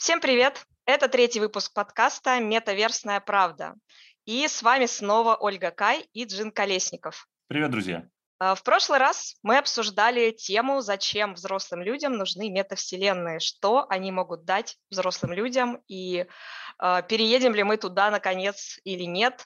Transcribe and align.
Всем 0.00 0.18
привет! 0.22 0.64
Это 0.86 1.08
третий 1.08 1.40
выпуск 1.40 1.74
подкаста 1.74 2.40
«Метаверсная 2.40 3.20
правда». 3.20 3.74
И 4.24 4.48
с 4.48 4.62
вами 4.62 4.86
снова 4.86 5.36
Ольга 5.36 5.70
Кай 5.70 6.08
и 6.14 6.24
Джин 6.24 6.52
Колесников. 6.52 7.28
Привет, 7.48 7.70
друзья! 7.70 8.08
А, 8.38 8.54
в 8.54 8.62
прошлый 8.62 8.98
раз 8.98 9.36
мы 9.42 9.58
обсуждали 9.58 10.30
тему, 10.30 10.80
зачем 10.80 11.34
взрослым 11.34 11.82
людям 11.82 12.14
нужны 12.14 12.48
метавселенные, 12.48 13.40
что 13.40 13.84
они 13.90 14.10
могут 14.10 14.46
дать 14.46 14.78
взрослым 14.88 15.34
людям, 15.34 15.82
и 15.86 16.24
э, 16.82 17.02
переедем 17.06 17.54
ли 17.54 17.62
мы 17.62 17.76
туда 17.76 18.10
наконец 18.10 18.80
или 18.84 19.04
нет. 19.04 19.44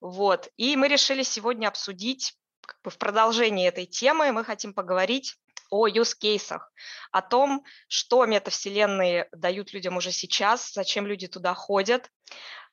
Вот. 0.00 0.48
И 0.56 0.76
мы 0.76 0.86
решили 0.86 1.24
сегодня 1.24 1.66
обсудить 1.66 2.36
как 2.60 2.80
бы 2.84 2.90
в 2.92 2.98
продолжении 2.98 3.66
этой 3.66 3.86
темы, 3.86 4.30
мы 4.30 4.44
хотим 4.44 4.72
поговорить 4.72 5.34
о 5.70 5.88
use-кейсах, 5.88 6.70
о 7.12 7.22
том, 7.22 7.64
что 7.88 8.24
метавселенные 8.26 9.28
дают 9.32 9.72
людям 9.72 9.96
уже 9.96 10.12
сейчас, 10.12 10.72
зачем 10.72 11.06
люди 11.06 11.26
туда 11.26 11.54
ходят. 11.54 12.10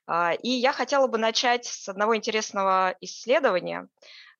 А, 0.07 0.33
и 0.33 0.49
я 0.49 0.73
хотела 0.73 1.07
бы 1.07 1.17
начать 1.17 1.65
с 1.65 1.89
одного 1.89 2.15
интересного 2.15 2.95
исследования. 3.01 3.87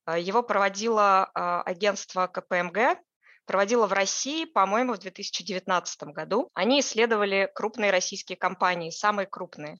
А, 0.06 0.18
его 0.18 0.44
проводило 0.44 1.30
а, 1.34 1.62
агентство 1.64 2.28
КПМГ, 2.28 3.00
проводило 3.46 3.88
в 3.88 3.94
России, 3.94 4.46
по-моему, 4.46 4.94
в 4.94 5.00
2019 5.00 6.04
году. 6.04 6.50
Они 6.54 6.80
исследовали 6.80 7.52
крупные 7.54 7.92
российские 7.92 8.38
компании, 8.38 8.90
самые 8.90 9.28
крупные. 9.28 9.80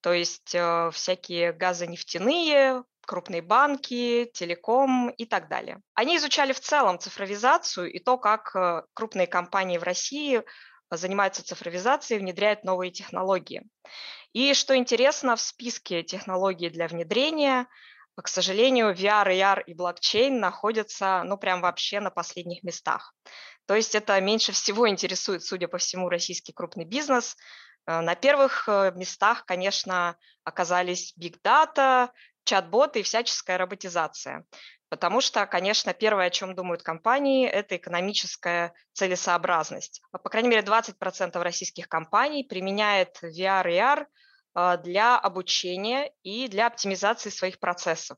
То 0.00 0.12
есть 0.12 0.54
э, 0.54 0.90
всякие 0.92 1.52
газонефтяные, 1.52 2.84
крупные 3.06 3.40
банки, 3.40 4.30
телеком 4.34 5.10
и 5.10 5.24
так 5.24 5.48
далее. 5.48 5.80
Они 5.94 6.16
изучали 6.16 6.52
в 6.52 6.60
целом 6.60 6.98
цифровизацию 6.98 7.90
и 7.92 7.98
то, 7.98 8.18
как 8.18 8.54
э, 8.54 8.82
крупные 8.94 9.26
компании 9.26 9.78
в 9.78 9.82
России 9.82 10.42
занимаются 10.90 11.44
цифровизацией, 11.44 12.20
внедряют 12.20 12.64
новые 12.64 12.90
технологии. 12.90 13.62
И 14.32 14.54
что 14.54 14.76
интересно, 14.76 15.36
в 15.36 15.40
списке 15.40 16.02
технологий 16.02 16.68
для 16.68 16.88
внедрения, 16.88 17.66
к 18.16 18.28
сожалению, 18.28 18.92
VR, 18.92 19.26
AR 19.28 19.62
и 19.66 19.74
блокчейн 19.74 20.38
находятся, 20.38 21.22
ну, 21.24 21.38
прям 21.38 21.60
вообще 21.60 22.00
на 22.00 22.10
последних 22.10 22.62
местах. 22.62 23.14
То 23.66 23.74
есть 23.74 23.94
это 23.94 24.20
меньше 24.20 24.52
всего 24.52 24.88
интересует, 24.88 25.42
судя 25.42 25.68
по 25.68 25.78
всему, 25.78 26.08
российский 26.08 26.52
крупный 26.52 26.84
бизнес. 26.84 27.36
Э, 27.86 28.00
на 28.00 28.14
первых 28.14 28.68
э, 28.68 28.92
местах, 28.94 29.44
конечно, 29.44 30.16
оказались 30.44 31.14
big 31.18 31.36
data, 31.42 32.10
чат-боты 32.46 33.00
и 33.00 33.02
всяческая 33.02 33.58
роботизация. 33.58 34.46
Потому 34.88 35.20
что, 35.20 35.44
конечно, 35.46 35.92
первое, 35.92 36.26
о 36.26 36.30
чем 36.30 36.54
думают 36.54 36.82
компании, 36.82 37.48
это 37.48 37.76
экономическая 37.76 38.72
целесообразность. 38.92 40.00
По 40.12 40.30
крайней 40.30 40.48
мере, 40.48 40.62
20% 40.62 41.42
российских 41.42 41.88
компаний 41.88 42.44
применяет 42.44 43.18
VR 43.22 43.68
и 43.70 43.76
AR 43.76 44.06
а, 44.54 44.76
для 44.76 45.18
обучения 45.18 46.12
и 46.22 46.46
для 46.46 46.68
оптимизации 46.68 47.30
своих 47.30 47.58
процессов. 47.58 48.16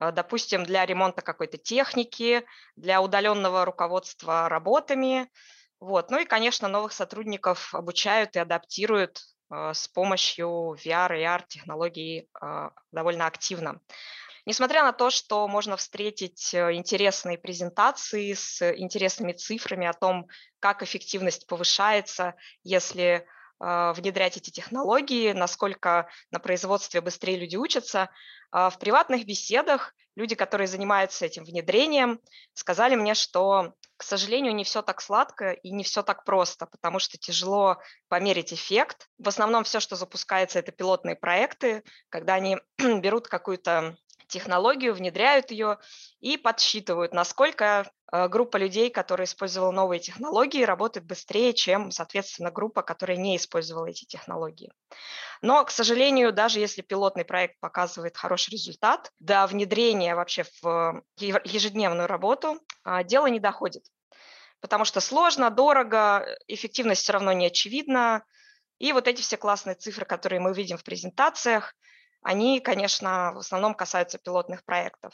А, 0.00 0.10
допустим, 0.10 0.64
для 0.64 0.84
ремонта 0.84 1.22
какой-то 1.22 1.56
техники, 1.56 2.44
для 2.74 3.00
удаленного 3.00 3.64
руководства 3.64 4.48
работами. 4.48 5.30
Вот. 5.78 6.10
Ну 6.10 6.18
и, 6.20 6.24
конечно, 6.24 6.68
новых 6.68 6.92
сотрудников 6.92 7.74
обучают 7.74 8.34
и 8.34 8.40
адаптируют 8.40 9.18
а, 9.18 9.31
с 9.52 9.88
помощью 9.88 10.76
VR 10.82 11.18
и 11.18 11.22
AR 11.22 11.44
технологий 11.46 12.28
довольно 12.90 13.26
активно. 13.26 13.80
Несмотря 14.44 14.82
на 14.82 14.92
то, 14.92 15.10
что 15.10 15.46
можно 15.46 15.76
встретить 15.76 16.52
э, 16.52 16.72
интересные 16.72 17.38
презентации 17.38 18.32
с 18.32 18.60
интересными 18.76 19.32
цифрами 19.32 19.86
о 19.86 19.92
том, 19.92 20.26
как 20.58 20.82
эффективность 20.82 21.46
повышается, 21.46 22.34
если 22.64 23.26
внедрять 23.60 24.36
эти 24.36 24.50
технологии, 24.50 25.30
насколько 25.30 26.08
на 26.32 26.40
производстве 26.40 27.00
быстрее 27.00 27.36
люди 27.36 27.54
учатся. 27.54 28.10
В 28.50 28.74
приватных 28.80 29.24
беседах 29.24 29.94
люди, 30.16 30.34
которые 30.34 30.66
занимаются 30.68 31.26
этим 31.26 31.44
внедрением, 31.44 32.20
сказали 32.54 32.94
мне, 32.94 33.14
что, 33.14 33.74
к 33.96 34.02
сожалению, 34.02 34.54
не 34.54 34.64
все 34.64 34.82
так 34.82 35.00
сладко 35.00 35.52
и 35.52 35.70
не 35.70 35.84
все 35.84 36.02
так 36.02 36.24
просто, 36.24 36.66
потому 36.66 36.98
что 36.98 37.18
тяжело 37.18 37.78
померить 38.08 38.52
эффект. 38.52 39.08
В 39.18 39.28
основном 39.28 39.64
все, 39.64 39.80
что 39.80 39.96
запускается, 39.96 40.58
это 40.58 40.72
пилотные 40.72 41.16
проекты, 41.16 41.82
когда 42.08 42.34
они 42.34 42.58
берут 42.78 43.28
какую-то 43.28 43.96
технологию, 44.32 44.94
внедряют 44.94 45.50
ее 45.50 45.78
и 46.20 46.36
подсчитывают, 46.36 47.12
насколько 47.12 47.90
э, 48.10 48.28
группа 48.28 48.56
людей, 48.56 48.90
которая 48.90 49.26
использовала 49.26 49.70
новые 49.70 50.00
технологии, 50.00 50.64
работает 50.64 51.06
быстрее, 51.06 51.52
чем, 51.52 51.90
соответственно, 51.90 52.50
группа, 52.50 52.82
которая 52.82 53.18
не 53.18 53.36
использовала 53.36 53.86
эти 53.86 54.04
технологии. 54.04 54.72
Но, 55.42 55.64
к 55.64 55.70
сожалению, 55.70 56.32
даже 56.32 56.60
если 56.60 56.82
пилотный 56.82 57.24
проект 57.24 57.60
показывает 57.60 58.16
хороший 58.16 58.52
результат, 58.52 59.12
до 59.20 59.46
внедрения 59.46 60.14
вообще 60.14 60.44
в 60.62 61.02
ежедневную 61.18 62.08
работу 62.08 62.60
а, 62.84 63.04
дело 63.04 63.26
не 63.26 63.40
доходит. 63.40 63.84
Потому 64.60 64.84
что 64.84 65.00
сложно, 65.00 65.50
дорого, 65.50 66.24
эффективность 66.46 67.02
все 67.02 67.12
равно 67.12 67.32
не 67.32 67.46
очевидна. 67.46 68.24
И 68.78 68.92
вот 68.92 69.08
эти 69.08 69.20
все 69.20 69.36
классные 69.36 69.74
цифры, 69.74 70.06
которые 70.06 70.40
мы 70.40 70.54
видим 70.54 70.78
в 70.78 70.84
презентациях– 70.84 71.74
они, 72.22 72.60
конечно, 72.60 73.32
в 73.34 73.38
основном 73.38 73.74
касаются 73.74 74.18
пилотных 74.18 74.64
проектов. 74.64 75.12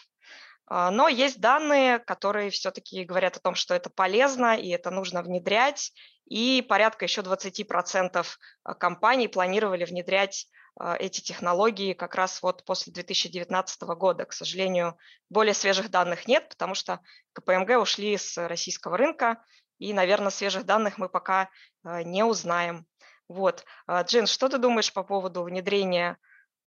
А, 0.69 0.91
но 0.91 1.08
есть 1.08 1.41
данные, 1.41 1.98
которые 1.98 2.50
все-таки 2.50 3.04
говорят 3.04 3.36
о 3.36 3.41
том, 3.41 3.54
что 3.54 3.74
это 3.74 3.91
полезно 3.91 4.56
и 4.56 4.69
это 4.69 4.91
нужно 4.91 5.22
внедрять. 5.22 5.92
И 6.28 6.64
порядка 6.68 7.06
еще 7.06 7.22
20% 7.22 8.26
а, 8.64 8.74
компаний 8.74 9.28
планировали 9.28 9.86
внедрять 9.86 10.47
а, 10.78 10.94
эти 10.97 11.22
технологии 11.22 11.94
как 11.94 12.14
раз 12.14 12.42
вот 12.42 12.64
после 12.66 12.92
2019 12.92 13.82
года. 13.82 14.26
К 14.26 14.32
сожалению, 14.34 14.98
более 15.30 15.54
свежих 15.54 15.91
данных 15.91 16.28
нет, 16.28 16.50
потому 16.50 16.74
что 16.74 17.00
КПМГ 17.32 17.80
ушли 17.80 18.18
с 18.18 18.36
российского 18.36 18.98
рынка, 18.98 19.42
и, 19.78 19.92
наверное, 19.92 20.30
свежих 20.30 20.66
данных 20.66 20.98
мы 20.98 21.08
пока 21.08 21.50
не 21.84 22.24
узнаем. 22.24 22.84
Вот. 23.28 23.64
Джин, 23.88 24.26
что 24.26 24.48
ты 24.48 24.58
думаешь 24.58 24.92
по 24.92 25.04
поводу 25.04 25.44
внедрения 25.44 26.18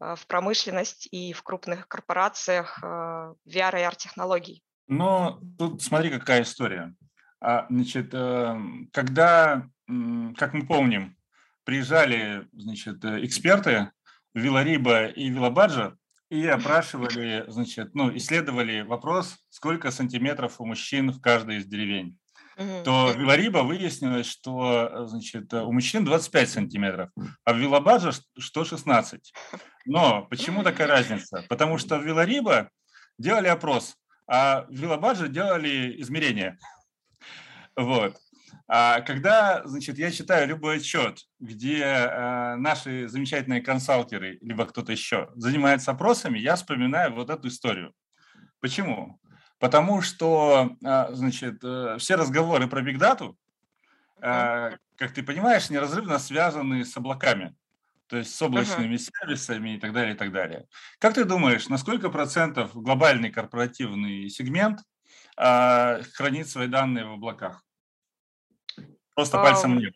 в 0.01 0.27
промышленность 0.27 1.09
и 1.11 1.33
в 1.33 1.43
крупных 1.43 1.87
корпорациях 1.87 2.83
VR 2.83 3.37
и 3.47 3.59
AR-технологий? 3.59 4.63
Ну, 4.89 5.39
тут 5.59 5.83
смотри, 5.83 6.11
какая 6.11 6.43
история. 6.43 6.95
А, 7.41 7.67
значит, 7.71 8.11
э, 8.13 8.61
когда, 8.93 9.69
как 10.37 10.53
мы 10.53 10.67
помним, 10.67 11.17
приезжали 11.65 12.49
значит, 12.53 13.05
эксперты 13.05 13.91
в 14.35 14.41
Вилариба 14.41 15.07
и 15.07 15.31
Вилабаджа 15.31 15.97
и 16.29 16.47
опрашивали, 16.47 17.45
значит, 17.49 17.95
ну, 17.95 18.15
исследовали 18.17 18.83
вопрос, 18.83 19.37
сколько 19.49 19.91
сантиметров 19.91 20.61
у 20.61 20.67
мужчин 20.67 21.13
в 21.13 21.21
каждой 21.21 21.59
из 21.59 21.67
деревень 21.67 22.19
то 22.57 23.13
в 23.15 23.19
Вилариба 23.19 23.59
выяснилось, 23.59 24.27
что 24.27 25.07
значит, 25.07 25.53
у 25.55 25.73
мужчин 25.73 26.05
25 26.05 26.51
сантиметров, 26.51 27.11
а 27.45 27.53
в 27.53 27.59
Вилабаджа 27.59 28.13
116. 28.39 29.33
Но 29.87 30.27
почему 30.31 30.63
такая 30.63 30.87
разница? 30.89 31.45
Потому 31.49 31.79
что 31.79 31.99
в 31.99 32.05
Вилариба 32.05 32.71
делали 33.19 33.49
опрос, 33.49 33.97
а 34.27 34.67
в 34.69 34.73
Вилабаджа 34.73 35.29
делали 35.29 36.01
измерения. 36.01 36.59
Вот. 37.77 38.17
А 38.73 39.01
когда, 39.01 39.63
значит, 39.65 39.99
я 39.99 40.13
читаю 40.13 40.47
любой 40.47 40.77
отчет, 40.77 41.19
где 41.41 41.83
э, 41.83 42.57
наши 42.57 43.09
замечательные 43.09 43.63
консалтеры, 43.63 44.39
либо 44.43 44.65
кто-то 44.65 44.93
еще 44.93 45.29
занимается 45.35 45.91
опросами, 45.91 46.39
я 46.39 46.55
вспоминаю 46.55 47.13
вот 47.15 47.31
эту 47.31 47.49
историю. 47.49 47.93
Почему? 48.61 49.20
Потому 49.61 50.01
что, 50.01 50.75
а, 50.83 51.13
значит, 51.13 51.63
э, 51.63 51.97
все 51.99 52.15
разговоры 52.17 52.67
про 52.67 52.81
бигдату, 52.81 53.37
а, 54.23 54.73
как 54.97 55.13
ты 55.13 55.23
понимаешь, 55.23 55.69
неразрывно 55.69 56.19
связаны 56.19 56.83
с 56.83 56.97
облаками, 56.97 57.55
то 58.07 58.17
есть 58.17 58.35
с 58.35 58.41
облачными 58.41 58.95
uh-huh. 58.95 59.11
сервисами 59.21 59.77
и 59.77 59.79
так 59.79 59.93
далее, 59.93 60.15
и 60.15 60.17
так 60.17 60.33
далее. 60.33 60.67
Как 60.99 61.13
ты 61.13 61.27
думаешь, 61.27 61.69
на 61.69 61.77
сколько 61.77 62.09
процентов 62.09 62.75
глобальный 62.75 63.31
корпоративный 63.31 64.31
сегмент 64.31 64.81
а, 65.37 66.01
хранит 66.15 66.49
свои 66.49 66.67
данные 66.67 67.05
в 67.05 67.13
облаках? 67.13 67.63
Просто 69.15 69.37
um... 69.37 69.43
пальцем 69.43 69.77
нет. 69.77 69.95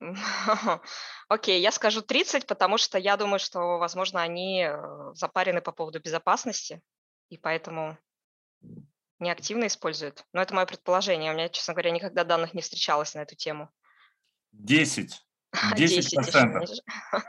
Окей, 1.28 1.58
okay, 1.58 1.60
я 1.60 1.70
скажу 1.70 2.00
30, 2.00 2.46
потому 2.46 2.78
что 2.78 2.96
я 2.96 3.18
думаю, 3.18 3.40
что, 3.40 3.78
возможно, 3.78 4.22
они 4.22 4.66
э, 4.66 5.12
запарены 5.14 5.60
по 5.60 5.72
поводу 5.72 6.00
безопасности, 6.00 6.80
и 7.28 7.38
поэтому 7.38 7.98
не 9.18 9.30
активно 9.30 9.66
используют. 9.66 10.24
Но 10.32 10.42
это 10.42 10.54
мое 10.54 10.66
предположение. 10.66 11.32
У 11.32 11.34
меня, 11.34 11.48
честно 11.48 11.74
говоря, 11.74 11.90
никогда 11.90 12.24
данных 12.24 12.54
не 12.54 12.62
встречалось 12.62 13.14
на 13.14 13.20
эту 13.20 13.34
тему. 13.34 13.70
10. 14.52 15.22
10 15.76 16.14
процентов. 16.14 16.70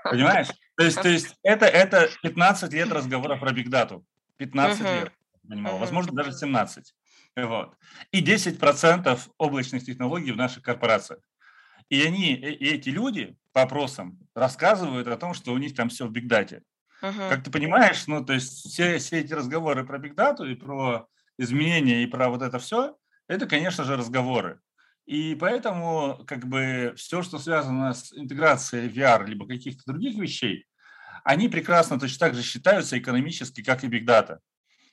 Понимаешь? 0.04 0.48
То 0.76 0.84
есть, 0.84 1.02
то 1.02 1.10
есть 1.10 1.36
это, 1.44 1.66
это 1.66 2.10
15 2.24 2.74
лет 2.74 2.92
разговора 2.92 3.38
про 3.38 3.52
бигдату. 3.52 4.06
15 4.38 4.82
uh-huh. 4.82 5.02
лет. 5.02 5.14
Понимал. 5.48 5.76
Uh-huh. 5.76 5.80
Возможно, 5.80 6.14
даже 6.14 6.34
17. 6.34 6.94
Вот. 7.38 7.76
И 8.12 8.22
10 8.22 8.60
процентов 8.60 9.30
облачных 9.38 9.84
технологий 9.84 10.32
в 10.32 10.38
наших 10.38 10.64
корпорациях. 10.64 11.22
И 11.90 12.02
они, 12.04 12.34
и 12.34 12.70
эти 12.70 12.90
люди 12.90 13.38
по 13.54 13.62
опросам 13.62 14.20
рассказывают 14.36 15.08
о 15.08 15.18
том, 15.18 15.34
что 15.34 15.54
у 15.54 15.58
них 15.58 15.74
там 15.74 15.88
все 15.90 16.06
в 16.06 16.12
бигдате. 16.12 16.64
Uh-huh. 17.02 17.30
Как 17.30 17.44
ты 17.44 17.52
понимаешь, 17.52 18.08
ну, 18.08 18.26
то 18.26 18.34
есть 18.34 18.68
все, 18.68 18.98
все 18.98 19.20
эти 19.20 19.34
разговоры 19.34 19.86
про 19.86 20.00
бигдату 20.00 20.46
и 20.46 20.56
про 20.56 21.08
изменения 21.38 22.04
и 22.04 22.08
про 22.08 22.30
вот 22.30 22.42
это 22.42 22.60
все, 22.60 22.96
это, 23.28 23.46
конечно 23.46 23.84
же, 23.84 23.98
разговоры. 23.98 24.60
И 25.06 25.36
поэтому 25.36 26.24
как 26.28 26.46
бы 26.48 26.94
все, 26.98 27.22
что 27.22 27.40
связано 27.40 27.94
с 27.94 28.14
интеграцией 28.14 28.90
VR 28.90 29.26
либо 29.26 29.48
каких-то 29.48 29.84
других 29.86 30.18
вещей, 30.18 30.66
они 31.24 31.48
прекрасно 31.48 32.00
точно 32.00 32.28
так 32.28 32.36
же 32.36 32.44
считаются 32.44 32.98
экономически, 32.98 33.64
как 33.64 33.84
и 33.84 33.88
бигдата. 33.88 34.40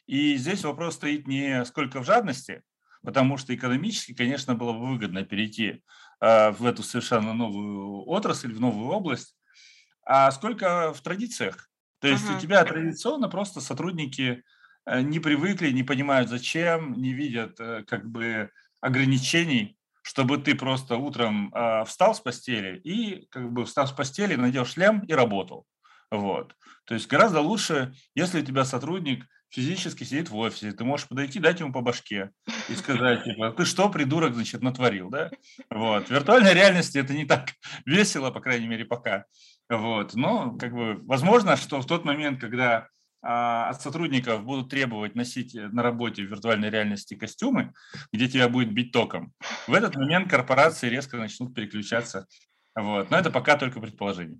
И 0.06 0.36
здесь 0.36 0.64
вопрос 0.64 0.94
стоит 0.94 1.26
не 1.26 1.64
сколько 1.64 2.00
в 2.00 2.04
жадности, 2.04 2.62
потому 3.02 3.36
что 3.38 3.54
экономически, 3.54 4.14
конечно, 4.14 4.54
было 4.54 4.72
бы 4.72 4.86
выгодно 4.86 5.24
перейти 5.24 5.82
э, 6.20 6.50
в 6.50 6.64
эту 6.64 6.82
совершенно 6.82 7.34
новую 7.34 8.08
отрасль, 8.08 8.52
в 8.52 8.60
новую 8.60 8.88
область, 8.90 9.36
а 10.04 10.30
сколько 10.30 10.92
в 10.92 11.00
традициях. 11.00 11.68
То 12.00 12.08
есть 12.08 12.24
uh-huh. 12.24 12.36
у 12.36 12.40
тебя 12.40 12.64
традиционно 12.64 13.28
просто 13.28 13.60
сотрудники 13.60 14.42
не 14.86 15.18
привыкли, 15.20 15.70
не 15.70 15.82
понимают 15.82 16.28
зачем, 16.28 16.92
не 16.94 17.12
видят 17.12 17.58
э, 17.60 17.84
как 17.86 18.08
бы 18.08 18.50
ограничений, 18.80 19.78
чтобы 20.02 20.38
ты 20.38 20.54
просто 20.54 20.96
утром 20.96 21.52
э, 21.54 21.84
встал 21.86 22.14
с 22.14 22.20
постели 22.20 22.78
и 22.78 23.26
как 23.30 23.50
бы 23.50 23.64
встав 23.64 23.88
с 23.88 23.92
постели, 23.92 24.34
надел 24.34 24.66
шлем 24.66 25.00
и 25.00 25.12
работал. 25.14 25.66
Вот. 26.10 26.54
То 26.84 26.94
есть 26.94 27.08
гораздо 27.08 27.40
лучше, 27.40 27.94
если 28.14 28.40
у 28.40 28.44
тебя 28.44 28.64
сотрудник 28.64 29.26
физически 29.48 30.04
сидит 30.04 30.30
в 30.30 30.36
офисе, 30.36 30.72
ты 30.72 30.84
можешь 30.84 31.08
подойти, 31.08 31.38
дать 31.38 31.60
ему 31.60 31.72
по 31.72 31.80
башке 31.80 32.30
и 32.68 32.74
сказать, 32.74 33.24
типа, 33.24 33.52
ты 33.52 33.64
что, 33.64 33.88
придурок, 33.88 34.34
значит, 34.34 34.62
натворил, 34.62 35.10
да? 35.10 35.30
Вот. 35.70 36.08
В 36.08 36.10
виртуальной 36.10 36.54
реальности 36.54 36.98
это 36.98 37.14
не 37.14 37.24
так 37.24 37.50
весело, 37.86 38.30
по 38.30 38.40
крайней 38.40 38.66
мере, 38.66 38.84
пока. 38.84 39.24
Вот. 39.68 40.14
Но, 40.14 40.56
как 40.56 40.72
бы, 40.72 40.98
возможно, 41.04 41.56
что 41.56 41.80
в 41.80 41.86
тот 41.86 42.04
момент, 42.04 42.40
когда 42.40 42.88
от 43.26 43.80
сотрудников 43.80 44.44
будут 44.44 44.68
требовать 44.70 45.14
носить 45.14 45.54
на 45.54 45.82
работе 45.82 46.22
в 46.22 46.26
виртуальной 46.26 46.70
реальности 46.70 47.14
костюмы, 47.14 47.72
где 48.12 48.28
тебя 48.28 48.48
будет 48.48 48.72
бить 48.72 48.92
током, 48.92 49.32
в 49.66 49.74
этот 49.74 49.96
момент 49.96 50.30
корпорации 50.30 50.88
резко 50.88 51.16
начнут 51.16 51.54
переключаться. 51.54 52.26
Вот. 52.74 53.10
Но 53.10 53.18
это 53.18 53.30
пока 53.30 53.56
только 53.56 53.80
предположение. 53.80 54.38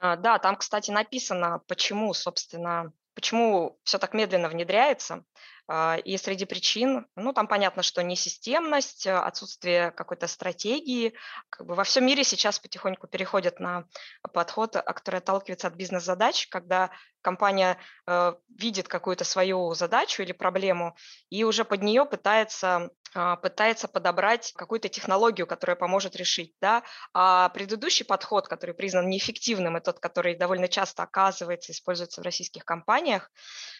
А, 0.00 0.16
да, 0.16 0.38
там, 0.38 0.56
кстати, 0.56 0.90
написано, 0.90 1.60
почему, 1.66 2.12
собственно, 2.12 2.92
почему 3.14 3.78
все 3.84 3.98
так 3.98 4.14
медленно 4.14 4.48
внедряется. 4.48 5.24
А, 5.68 5.96
и 5.96 6.16
среди 6.16 6.44
причин, 6.44 7.06
ну, 7.16 7.32
там 7.32 7.48
понятно, 7.48 7.82
что 7.82 8.02
несистемность, 8.02 9.06
а, 9.06 9.24
отсутствие 9.24 9.90
какой-то 9.90 10.26
стратегии. 10.26 11.14
Как 11.50 11.66
бы 11.66 11.74
во 11.74 11.84
всем 11.84 12.06
мире 12.06 12.24
сейчас 12.24 12.58
потихоньку 12.58 13.08
переходят 13.08 13.58
на 13.58 13.84
подход, 14.32 14.74
который 14.74 15.16
отталкивается 15.16 15.66
от 15.68 15.74
бизнес-задач, 15.74 16.46
когда 16.48 16.90
компания 17.20 17.76
э, 18.06 18.34
видит 18.56 18.86
какую-то 18.86 19.24
свою 19.24 19.74
задачу 19.74 20.22
или 20.22 20.30
проблему 20.30 20.96
и 21.28 21.42
уже 21.42 21.64
под 21.64 21.82
нее 21.82 22.06
пытается 22.06 22.90
а, 23.14 23.36
пытается 23.36 23.88
подобрать 23.88 24.52
какую-то 24.56 24.88
технологию, 24.88 25.46
которая 25.46 25.74
поможет 25.76 26.16
решить. 26.16 26.54
Да? 26.60 26.82
А 27.14 27.48
предыдущий 27.48 28.04
подход, 28.04 28.46
который 28.46 28.74
признан 28.74 29.08
неэффективным, 29.08 29.76
и 29.78 29.80
тот, 29.80 30.00
который 30.00 30.36
довольно 30.36 30.68
часто 30.68 31.02
оказывается, 31.04 31.72
используется 31.72 32.20
в 32.20 32.24
российских 32.24 32.64
компаниях, 32.64 33.30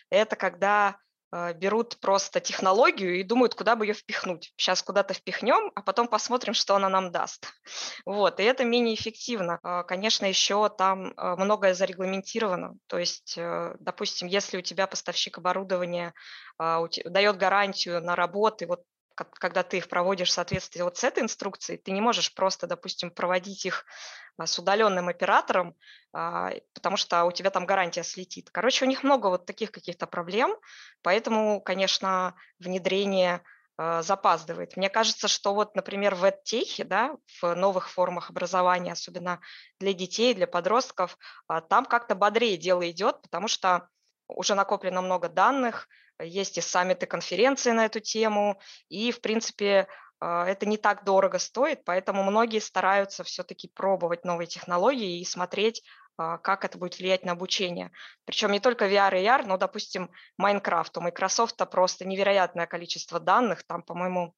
это 0.09 0.37
когда 0.37 0.89
а, 0.89 0.97
берут 1.33 1.99
просто 2.01 2.41
технологию 2.41 3.19
и 3.19 3.23
думают, 3.23 3.55
куда 3.55 3.77
бы 3.77 3.87
ее 3.87 3.95
впихнуть. 3.95 4.53
Сейчас 4.57 4.83
куда-то 4.83 5.15
впихнем, 5.15 5.73
а 5.75 5.83
потом 5.83 6.09
посмотрим, 6.09 6.55
что 6.55 6.77
она 6.77 6.89
нам 6.89 7.11
даст. 7.11 7.47
Вот, 8.07 8.41
и 8.41 8.45
это 8.45 8.65
менее 8.65 8.95
эффективно. 8.95 9.59
А, 9.63 9.83
конечно, 9.83 10.27
еще 10.27 10.69
там 10.69 11.13
а, 11.17 11.37
многое 11.37 11.75
зарегламентировано. 11.75 12.77
То 12.87 12.99
есть, 12.99 13.35
э, 13.37 13.75
допустим, 13.81 14.29
если 14.29 14.59
у 14.59 14.63
тебя 14.63 14.87
поставщик 14.87 15.39
оборудования 15.39 16.15
дает 16.59 17.37
гарантию 17.37 18.03
на 18.03 18.17
работы, 18.17 18.67
вот 18.67 18.83
когда 19.17 19.63
ты 19.63 19.79
их 19.79 19.89
проводишь 19.89 20.29
в 20.29 20.33
соответствии 20.33 20.83
вот 20.83 20.99
с 20.99 21.05
этой 21.05 21.23
инструкцией, 21.23 21.79
ты 21.79 21.91
не 21.91 22.01
можешь 22.01 22.35
просто, 22.35 22.67
допустим, 22.67 23.11
проводить 23.11 23.65
их 23.65 23.87
а, 24.37 24.47
с 24.47 24.59
удаленным 24.59 25.09
оператором, 25.09 25.75
а, 26.13 26.53
потому 26.75 26.97
что 26.97 27.25
у 27.25 27.33
тебя 27.33 27.51
там 27.51 27.67
гарантия 27.67 28.05
слетит. 28.05 28.51
Короче, 28.51 28.85
у 28.85 28.89
них 28.89 29.03
много 29.03 29.29
вот 29.29 29.47
таких 29.47 29.73
каких-то 29.73 30.07
проблем, 30.07 30.55
поэтому, 31.03 31.61
конечно, 31.61 32.35
внедрение 32.59 33.43
а, 33.79 34.03
запаздывает. 34.03 34.77
Мне 34.77 34.91
кажется, 34.91 35.29
что 35.29 35.55
вот, 35.55 35.75
например, 35.75 36.15
в 36.15 36.25
EdTech, 36.25 36.85
да, 36.85 37.17
в 37.41 37.55
новых 37.55 37.91
формах 37.91 38.31
образования, 38.31 38.93
особенно 38.93 39.41
для 39.81 39.95
детей, 39.95 40.35
для 40.35 40.47
подростков, 40.47 41.19
там 41.69 41.87
как-то 41.87 42.15
бодрее 42.15 42.57
дело 42.57 42.89
идет, 42.91 43.23
потому 43.23 43.49
что 43.49 43.89
уже 44.29 44.55
накоплено 44.55 45.03
много 45.03 45.29
данных, 45.29 45.89
есть 46.21 46.59
и 46.59 46.61
саммиты, 46.61 47.07
конференции 47.07 47.73
на 47.73 47.87
эту 47.87 48.01
тему, 48.01 48.61
и, 48.89 49.13
в 49.13 49.21
принципе, 49.21 49.89
а, 50.21 50.47
это 50.47 50.67
не 50.67 50.77
так 50.79 51.05
дорого 51.05 51.39
стоит, 51.39 51.85
поэтому 51.85 52.23
многие 52.23 52.61
стараются 52.61 53.25
все-таки 53.25 53.69
пробовать 53.69 54.25
новые 54.25 54.47
технологии 54.47 55.21
и 55.21 55.25
смотреть, 55.25 55.83
а, 56.17 56.39
как 56.39 56.65
это 56.65 56.79
будет 56.79 56.99
влиять 56.99 57.25
на 57.25 57.33
обучение. 57.33 57.91
Причем 58.25 58.53
не 58.53 58.61
только 58.61 58.87
VR 58.87 59.21
и 59.21 59.25
AR, 59.25 59.47
но, 59.47 59.59
допустим, 59.59 60.11
Minecraft. 60.41 60.99
У 60.99 61.01
Microsoft 61.03 61.57
просто 61.71 62.07
невероятное 62.07 62.67
количество 62.67 63.21
данных. 63.21 63.65
Там, 63.65 63.83
по-моему, 63.83 64.35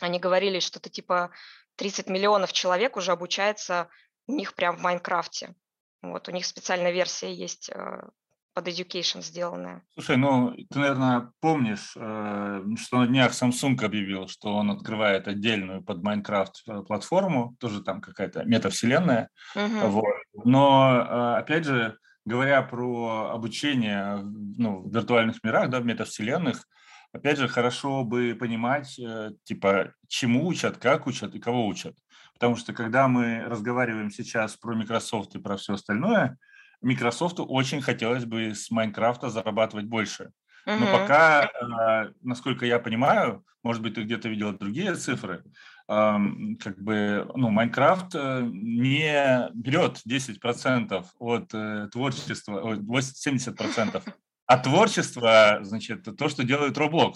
они 0.00 0.20
говорили, 0.20 0.60
что-то 0.60 0.88
типа 0.88 1.32
30 1.76 2.08
миллионов 2.08 2.52
человек 2.52 2.96
уже 2.96 3.12
обучается 3.12 3.88
у 4.28 4.32
них 4.32 4.54
прямо 4.54 4.78
в 4.78 4.82
Майнкрафте. 4.82 5.54
Вот, 6.00 6.28
у 6.28 6.32
них 6.32 6.46
специальная 6.46 6.92
версия 6.92 7.32
есть 7.32 7.70
а, 7.70 8.10
под 8.54 8.68
education 8.68 9.22
сделанное. 9.22 9.82
Слушай, 9.94 10.16
ну 10.16 10.54
ты, 10.70 10.78
наверное, 10.78 11.32
помнишь, 11.40 11.94
э, 11.96 12.62
что 12.76 12.98
на 12.98 13.06
днях 13.06 13.32
Samsung 13.32 13.82
объявил, 13.84 14.28
что 14.28 14.54
он 14.54 14.70
открывает 14.70 15.26
отдельную 15.28 15.82
под 15.82 16.02
Minecraft 16.04 16.52
э, 16.68 16.82
платформу, 16.82 17.56
тоже 17.58 17.82
там 17.82 18.00
какая-то 18.00 18.44
метавселенная. 18.44 19.30
Угу. 19.54 19.88
Вот. 19.88 20.44
Но, 20.44 21.06
э, 21.08 21.38
опять 21.38 21.64
же, 21.64 21.96
говоря 22.24 22.62
про 22.62 23.30
обучение 23.32 24.18
ну, 24.22 24.82
в 24.82 24.94
виртуальных 24.94 25.42
мирах, 25.42 25.70
да, 25.70 25.80
в 25.80 25.86
метавселенных, 25.86 26.66
опять 27.12 27.38
же, 27.38 27.48
хорошо 27.48 28.04
бы 28.04 28.36
понимать, 28.38 28.98
типа, 29.44 29.92
чему 30.08 30.46
учат, 30.46 30.76
как 30.76 31.06
учат 31.06 31.34
и 31.34 31.40
кого 31.40 31.66
учат. 31.66 31.96
Потому 32.34 32.56
что 32.56 32.72
когда 32.72 33.08
мы 33.08 33.42
разговариваем 33.46 34.10
сейчас 34.10 34.56
про 34.56 34.74
Microsoft 34.74 35.34
и 35.34 35.40
про 35.40 35.56
все 35.56 35.74
остальное, 35.74 36.38
Microsoft 36.82 37.36
очень 37.38 37.80
хотелось 37.80 38.24
бы 38.24 38.54
с 38.54 38.70
Майнкрафта 38.70 39.30
зарабатывать 39.30 39.86
больше. 39.86 40.32
Но 40.66 40.86
пока, 40.86 41.44
э, 41.44 42.12
насколько 42.22 42.66
я 42.66 42.78
понимаю, 42.78 43.44
может 43.62 43.82
быть, 43.82 43.94
ты 43.94 44.02
где-то 44.02 44.28
видел 44.28 44.52
другие 44.52 44.94
цифры, 44.94 45.44
как 45.86 46.80
бы, 46.80 47.28
ну, 47.34 47.50
Майнкрафт 47.50 48.14
э, 48.14 48.42
не 48.50 49.50
берет 49.52 50.00
10% 50.08 51.04
от 51.18 51.54
э, 51.54 51.88
творчества, 51.92 52.76
70% 52.76 54.14
от 54.46 54.62
творчества, 54.62 55.58
значит, 55.62 56.04
то, 56.16 56.28
что 56.28 56.44
делает 56.44 56.78
Roblox. 56.78 57.14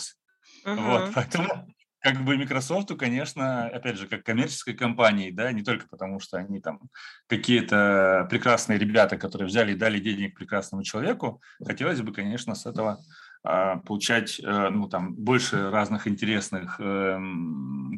Uh-huh. 0.64 0.76
Вот, 0.76 1.10
поэтому 1.14 1.68
как 2.00 2.24
бы 2.24 2.36
Microsoft, 2.36 2.94
конечно, 2.96 3.66
опять 3.66 3.96
же, 3.96 4.06
как 4.06 4.24
коммерческой 4.24 4.74
компании, 4.74 5.30
да, 5.30 5.50
не 5.52 5.62
только 5.62 5.88
потому, 5.88 6.20
что 6.20 6.36
они 6.38 6.60
там 6.60 6.80
какие-то 7.26 8.26
прекрасные 8.30 8.78
ребята, 8.78 9.16
которые 9.16 9.48
взяли 9.48 9.72
и 9.72 9.76
дали 9.76 9.98
денег 9.98 10.36
прекрасному 10.36 10.84
человеку, 10.84 11.42
хотелось 11.64 12.00
бы, 12.02 12.12
конечно, 12.12 12.54
с 12.54 12.66
этого 12.66 12.98
а, 13.42 13.76
получать 13.78 14.40
а, 14.44 14.70
ну, 14.70 14.88
там, 14.88 15.14
больше 15.14 15.70
разных 15.70 16.06
интересных 16.06 16.80
э, 16.80 17.18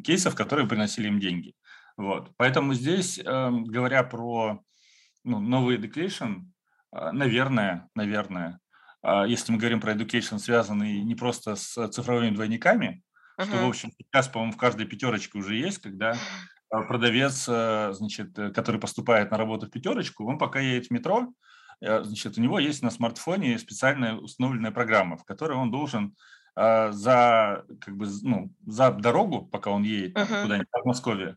кейсов, 0.03 0.35
которые 0.35 0.67
приносили 0.67 1.07
им 1.07 1.19
деньги. 1.19 1.53
Вот. 1.99 2.31
Поэтому 2.37 2.73
здесь, 2.73 3.19
э, 3.19 3.23
говоря 3.23 4.03
про 4.03 4.63
ну, 5.25 5.39
новый 5.41 5.77
education, 5.77 6.43
э, 6.95 7.11
наверное, 7.11 7.89
наверное, 7.93 8.61
э, 9.03 9.25
если 9.27 9.51
мы 9.51 9.57
говорим 9.57 9.81
про 9.81 9.93
education, 9.93 10.39
связанный 10.39 11.01
не 11.01 11.15
просто 11.15 11.57
с 11.57 11.89
цифровыми 11.89 12.33
двойниками, 12.33 13.03
что, 13.45 13.57
в 13.57 13.69
общем, 13.69 13.91
сейчас, 13.97 14.27
по-моему, 14.27 14.53
в 14.53 14.57
каждой 14.57 14.85
пятерочке 14.85 15.37
уже 15.37 15.55
есть, 15.55 15.79
когда 15.79 16.15
а, 16.69 16.81
продавец, 16.83 17.45
э, 17.47 17.93
значит, 17.93 18.37
э, 18.37 18.51
который 18.51 18.79
поступает 18.79 19.31
на 19.31 19.37
работу 19.37 19.65
в 19.65 19.71
пятерочку, 19.71 20.25
он 20.25 20.37
пока 20.37 20.59
едет 20.59 20.87
в 20.87 20.91
метро, 20.91 21.33
э, 21.81 22.03
значит, 22.03 22.37
у 22.37 22.41
него 22.41 22.59
есть 22.59 22.83
на 22.83 22.91
смартфоне 22.91 23.57
специальная 23.57 24.15
установленная 24.15 24.71
программа, 24.71 25.17
в 25.17 25.23
которой 25.23 25.57
он 25.57 25.71
должен 25.71 26.15
а, 26.55 26.91
за, 26.91 27.63
как 27.81 27.95
бы, 27.95 28.07
ну, 28.23 28.53
за 28.65 28.91
дорогу, 28.91 29.45
пока 29.45 29.71
он 29.71 29.83
едет 29.83 30.17
uh-huh. 30.17 30.41
куда-нибудь 30.43 30.67
в 30.71 30.85
Москве, 30.85 31.35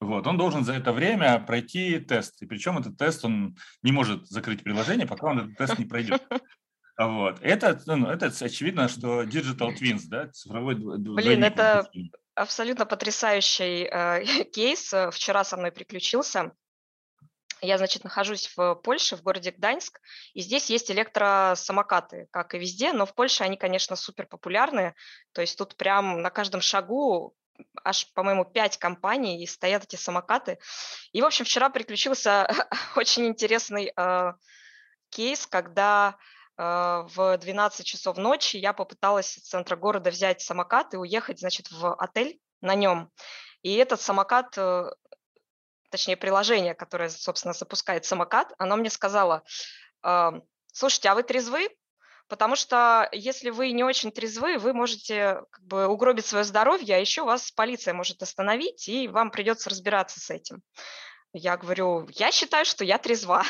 вот, 0.00 0.26
он 0.26 0.38
должен 0.38 0.64
за 0.64 0.72
это 0.72 0.92
время 0.92 1.38
пройти 1.40 1.98
тест. 1.98 2.40
И 2.40 2.46
причем 2.46 2.78
этот 2.78 2.96
тест 2.96 3.22
он 3.24 3.56
не 3.82 3.92
может 3.92 4.26
закрыть 4.28 4.62
приложение, 4.62 5.06
пока 5.06 5.26
он 5.26 5.40
этот 5.40 5.56
тест 5.56 5.78
не 5.78 5.84
пройдет. 5.84 6.22
Вот. 7.06 7.38
Это, 7.40 7.80
ну, 7.86 8.08
это 8.08 8.26
очевидно, 8.26 8.88
что 8.88 9.22
digital 9.22 9.74
twins, 9.74 10.02
да, 10.08 10.28
цифровой 10.28 10.74
Блин, 10.74 11.44
это 11.44 11.90
абсолютно 12.34 12.84
потрясающий 12.84 13.88
э, 13.90 14.24
кейс 14.52 14.92
э, 14.92 15.10
вчера 15.10 15.44
со 15.44 15.56
мной 15.56 15.72
приключился. 15.72 16.52
Я, 17.62 17.78
значит, 17.78 18.04
нахожусь 18.04 18.52
в 18.54 18.74
Польше, 18.76 19.16
в 19.16 19.22
городе 19.22 19.50
Гданьск, 19.50 20.00
и 20.34 20.40
здесь 20.40 20.70
есть 20.70 20.90
электросамокаты, 20.90 22.28
как 22.30 22.54
и 22.54 22.58
везде, 22.58 22.92
но 22.92 23.04
в 23.04 23.14
Польше 23.14 23.44
они, 23.44 23.56
конечно, 23.56 23.96
супер 23.96 24.26
популярны, 24.26 24.94
то 25.32 25.42
есть 25.42 25.58
тут 25.58 25.76
прям 25.76 26.22
на 26.22 26.30
каждом 26.30 26.62
шагу 26.62 27.34
аж, 27.84 28.10
по-моему, 28.14 28.44
пять 28.44 28.78
компаний, 28.78 29.42
и 29.42 29.46
стоят 29.46 29.84
эти 29.84 29.96
самокаты. 29.96 30.58
И, 31.12 31.20
в 31.20 31.26
общем, 31.26 31.44
вчера 31.44 31.68
приключился 31.68 32.48
очень 32.96 33.26
интересный 33.26 33.92
э, 33.94 34.32
кейс, 35.10 35.46
когда 35.46 36.16
э, 36.16 36.39
в 36.62 37.38
12 37.38 37.86
часов 37.86 38.16
ночи 38.16 38.56
я 38.56 38.72
попыталась 38.72 39.38
из 39.38 39.44
центра 39.44 39.76
города 39.76 40.10
взять 40.10 40.42
самокат 40.42 40.92
и 40.94 40.96
уехать, 40.96 41.40
значит, 41.40 41.70
в 41.70 41.94
отель 41.94 42.38
на 42.60 42.74
нем. 42.74 43.10
И 43.62 43.74
этот 43.76 44.00
самокат 44.00 44.54
э, 44.56 44.90
точнее, 45.90 46.16
приложение, 46.16 46.74
которое, 46.74 47.10
собственно, 47.10 47.52
запускает 47.52 48.04
самокат, 48.04 48.52
оно 48.58 48.76
мне 48.76 48.90
сказало, 48.90 49.42
слушайте, 50.72 51.08
а 51.08 51.14
вы 51.14 51.22
трезвы? 51.22 51.68
Потому 52.28 52.54
что 52.54 53.08
если 53.10 53.50
вы 53.50 53.72
не 53.72 53.82
очень 53.82 54.12
трезвы, 54.12 54.56
вы 54.58 54.72
можете 54.72 55.42
как 55.50 55.64
бы 55.64 55.88
угробить 55.88 56.26
свое 56.26 56.44
здоровье, 56.44 56.94
а 56.94 56.98
еще 56.98 57.24
вас 57.24 57.50
полиция 57.50 57.92
может 57.92 58.22
остановить, 58.22 58.88
и 58.88 59.08
вам 59.08 59.32
придется 59.32 59.68
разбираться 59.68 60.20
с 60.20 60.30
этим. 60.30 60.62
Я 61.32 61.56
говорю, 61.56 62.08
я 62.10 62.30
считаю, 62.30 62.64
что 62.64 62.84
я 62.84 62.98
трезва. 62.98 63.42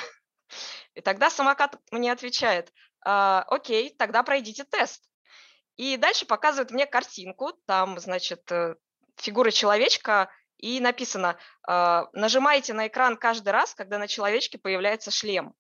И 0.95 1.03
тогда 1.03 1.31
самокат 1.31 1.77
мне 1.91 2.11
отвечает, 2.11 2.73
«А, 3.05 3.45
окей, 3.49 3.95
тогда 3.97 4.23
пройдите 4.23 4.65
тест. 4.65 5.09
И 5.77 5.97
дальше 5.97 6.27
показывает 6.27 6.71
мне 6.71 6.87
картинку, 6.87 7.53
там, 7.67 7.99
значит, 7.99 8.51
э, 8.53 8.75
фигура 9.17 9.51
человечка, 9.51 10.31
и 10.61 10.79
написано, 10.81 11.39
э, 11.67 12.03
нажимаете 12.13 12.75
на 12.75 12.87
экран 12.87 13.17
каждый 13.17 13.51
раз, 13.51 13.75
когда 13.75 13.99
на 13.99 14.07
человечке 14.07 14.59
появляется 14.59 15.11
шлем. 15.11 15.55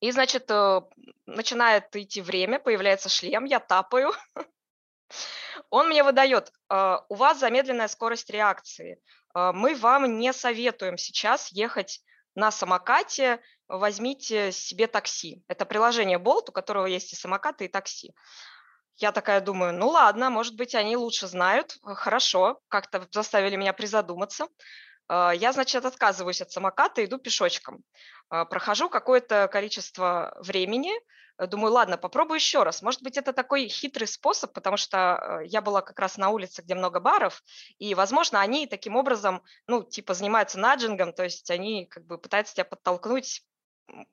И, 0.00 0.12
значит, 0.12 0.48
э, 0.50 0.80
начинает 1.26 1.94
идти 1.96 2.22
время, 2.22 2.60
появляется 2.60 3.08
шлем, 3.08 3.44
я 3.44 3.58
тапаю. 3.58 4.12
Он 5.70 5.88
мне 5.88 6.04
выдает, 6.04 6.52
э, 6.70 6.96
у 7.08 7.14
вас 7.14 7.40
замедленная 7.40 7.88
скорость 7.88 8.30
реакции. 8.30 9.02
Мы 9.34 9.76
вам 9.76 10.18
не 10.18 10.32
советуем 10.32 10.96
сейчас 10.96 11.52
ехать 11.52 12.00
на 12.34 12.50
самокате, 12.50 13.40
возьмите 13.68 14.52
себе 14.52 14.86
такси. 14.86 15.44
Это 15.48 15.64
приложение 15.64 16.18
Bolt, 16.18 16.44
у 16.48 16.52
которого 16.52 16.86
есть 16.86 17.12
и 17.12 17.16
самокаты, 17.16 17.66
и 17.66 17.68
такси. 17.68 18.14
Я 18.96 19.12
такая 19.12 19.40
думаю, 19.40 19.74
ну 19.74 19.88
ладно, 19.88 20.28
может 20.28 20.56
быть, 20.56 20.74
они 20.74 20.96
лучше 20.96 21.28
знают, 21.28 21.76
э, 21.86 21.94
хорошо, 21.94 22.60
как-то 22.68 23.06
заставили 23.12 23.56
меня 23.56 23.72
призадуматься. 23.72 24.48
А, 25.08 25.32
я, 25.32 25.52
значит, 25.52 25.84
отказываюсь 25.84 26.42
от 26.42 26.50
самоката, 26.50 27.04
иду 27.04 27.18
пешочком. 27.18 27.84
Прохожу 28.28 28.90
какое-то 28.90 29.48
количество 29.48 30.36
времени, 30.40 30.92
э, 31.38 31.46
думаю, 31.46 31.72
ладно, 31.72 31.96
попробую 31.96 32.36
еще 32.36 32.62
раз. 32.62 32.82
Может 32.82 33.02
быть, 33.02 33.16
это 33.16 33.32
такой 33.32 33.68
хитрый 33.68 34.08
способ, 34.08 34.52
потому 34.52 34.76
что 34.76 35.40
э, 35.42 35.46
я 35.46 35.62
была 35.62 35.80
как 35.80 35.98
раз 35.98 36.18
на 36.18 36.30
улице, 36.30 36.62
где 36.62 36.74
много 36.74 37.00
баров, 37.00 37.42
и, 37.78 37.94
возможно, 37.94 38.40
они 38.40 38.66
таким 38.66 38.96
образом, 38.96 39.42
ну, 39.66 39.82
типа, 39.82 40.14
занимаются 40.14 40.58
наджингом, 40.58 41.12
то 41.12 41.22
есть 41.22 41.50
они 41.50 41.86
как 41.86 42.04
бы 42.04 42.18
пытаются 42.18 42.54
тебя 42.54 42.64
подтолкнуть 42.64 43.44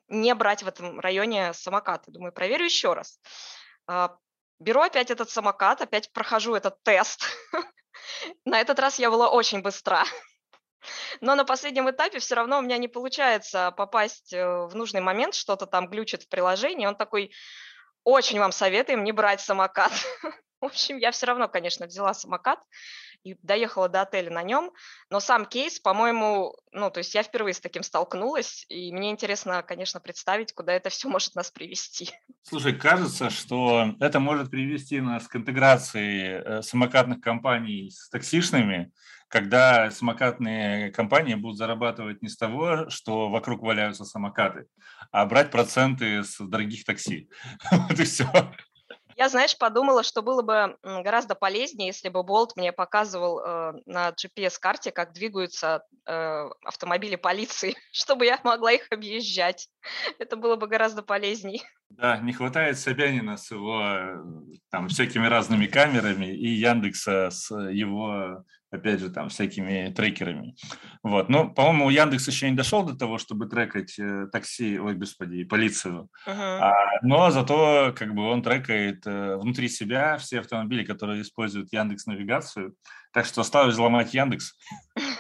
не 0.08 0.34
брать 0.36 0.64
в 0.64 0.68
этом 0.68 1.00
районе 1.00 1.54
самокаты. 1.54 2.12
Думаю, 2.12 2.32
проверю 2.32 2.66
еще 2.66 2.94
раз. 2.94 3.20
А, 3.88 4.18
Беру 4.60 4.82
опять 4.82 5.12
этот 5.12 5.30
самокат, 5.30 5.82
опять 5.82 6.12
прохожу 6.14 6.56
этот 6.56 6.82
тест. 6.84 7.26
На 8.46 8.62
этот 8.62 8.80
раз 8.80 9.00
я 9.00 9.12
была 9.12 9.30
очень 9.30 9.62
быстра. 9.62 10.06
Но 11.22 11.36
на 11.36 11.46
последнем 11.46 11.90
этапе 11.90 12.20
все 12.20 12.36
равно 12.36 12.60
у 12.60 12.62
меня 12.62 12.78
не 12.78 12.88
получается 12.88 13.72
попасть 13.72 14.34
э, 14.34 14.46
в 14.68 14.76
нужный 14.76 15.02
момент, 15.02 15.34
что-то 15.34 15.66
там 15.66 15.90
глючит 15.90 16.24
в 16.24 16.30
приложении. 16.30 16.86
Он 16.86 16.96
такой, 16.96 17.34
очень 18.04 18.40
вам 18.40 18.52
советуем 18.52 19.04
не 19.04 19.12
брать 19.12 19.42
самокат. 19.42 19.92
В 20.62 20.66
общем, 20.66 20.98
я 20.98 21.12
все 21.12 21.26
равно, 21.26 21.48
конечно, 21.48 21.86
взяла 21.86 22.14
самокат 22.14 22.60
и 23.26 23.36
доехала 23.42 23.90
до 23.90 24.02
отеля 24.02 24.32
на 24.32 24.44
нем. 24.44 24.72
Но 25.10 25.20
сам 25.20 25.46
кейс, 25.46 25.80
по-моему, 25.80 26.56
ну, 26.72 26.92
то 26.92 27.00
есть 27.00 27.16
я 27.16 27.24
впервые 27.24 27.56
с 27.56 27.60
таким 27.60 27.82
столкнулась, 27.82 28.66
и 28.70 28.94
мне 28.94 29.10
интересно, 29.10 29.64
конечно, 29.64 30.00
представить, 30.00 30.54
куда 30.54 30.74
это 30.74 30.90
все 30.90 31.10
может 31.10 31.36
нас 31.36 31.50
привести. 31.50 32.12
Слушай, 32.44 32.74
кажется, 32.74 33.32
что 33.32 33.96
это 34.00 34.20
может 34.20 34.52
привести 34.52 35.02
нас 35.02 35.28
к 35.28 35.36
интеграции 35.36 36.42
э, 36.44 36.62
самокатных 36.62 37.20
компаний 37.20 37.90
с 37.90 38.10
таксишными, 38.10 38.92
когда 39.28 39.90
самокатные 39.90 40.92
компании 40.92 41.34
будут 41.34 41.58
зарабатывать 41.58 42.22
не 42.22 42.30
с 42.30 42.38
того, 42.38 42.90
что 42.90 43.30
вокруг 43.30 43.64
валяются 43.64 44.06
самокаты, 44.06 44.68
а 45.12 45.26
брать 45.26 45.50
проценты 45.50 46.24
с 46.24 46.38
дорогих 46.38 46.86
такси. 46.86 47.28
Вот 47.72 48.00
и 48.00 48.04
все. 48.04 48.30
Я, 49.16 49.30
знаешь, 49.30 49.58
подумала, 49.58 50.04
что 50.04 50.22
было 50.22 50.42
бы 50.42 50.78
гораздо 50.84 51.36
полезнее, 51.36 51.88
если 51.88 52.10
бы 52.10 52.24
Болт 52.24 52.58
мне 52.58 52.74
показывал 52.74 53.40
э, 53.40 53.74
на 53.86 54.10
GPS-карте, 54.10 54.92
как 54.92 55.14
двигаются 55.14 55.84
э, 56.06 56.50
автомобили 56.66 57.16
полиции, 57.16 57.76
чтобы 57.94 58.26
я 58.26 58.40
могла 58.44 58.74
их 58.74 58.88
объезжать. 58.92 59.70
Это 60.20 60.36
было 60.36 60.58
бы 60.58 60.68
гораздо 60.68 61.02
полезней. 61.02 61.64
Да, 61.90 62.18
не 62.18 62.34
хватает 62.34 62.78
Собянина 62.78 63.38
с 63.38 63.52
его 63.52 63.82
э, 63.82 64.18
там 64.70 64.90
всякими 64.90 65.28
разными 65.28 65.68
камерами 65.68 66.26
и 66.26 66.50
Яндекса 66.50 67.30
с 67.30 67.56
его 67.56 68.44
опять 68.72 69.00
же, 69.00 69.10
там, 69.10 69.30
всякими 69.30 69.94
трекерами. 69.96 70.56
Вот. 71.04 71.30
Но, 71.30 71.50
по-моему, 71.50 71.90
Яндекс 71.90 72.28
еще 72.28 72.50
не 72.50 72.56
дошел 72.56 72.84
до 72.84 72.98
того, 72.98 73.18
чтобы 73.18 73.48
трекать 73.48 73.98
э, 74.00 74.28
такси, 74.32 74.80
ой, 74.80 74.96
господи, 74.96 75.44
полицию. 75.44 76.10
Uh-huh. 76.28 76.58
А, 76.60 76.74
но 77.02 77.32
зато, 77.32 77.94
как 77.96 78.14
бы, 78.14 78.24
он 78.24 78.42
трекает 78.42 79.06
э, 79.06 79.36
внутри 79.38 79.70
себя 79.70 80.18
все 80.18 80.40
автомобили, 80.40 80.84
которые 80.84 81.22
используют 81.22 81.72
Яндекс 81.72 82.06
навигацию. 82.06 82.76
Так 83.14 83.26
что 83.26 83.42
осталось 83.42 83.74
взломать 83.74 84.14
Яндекс. 84.14 84.56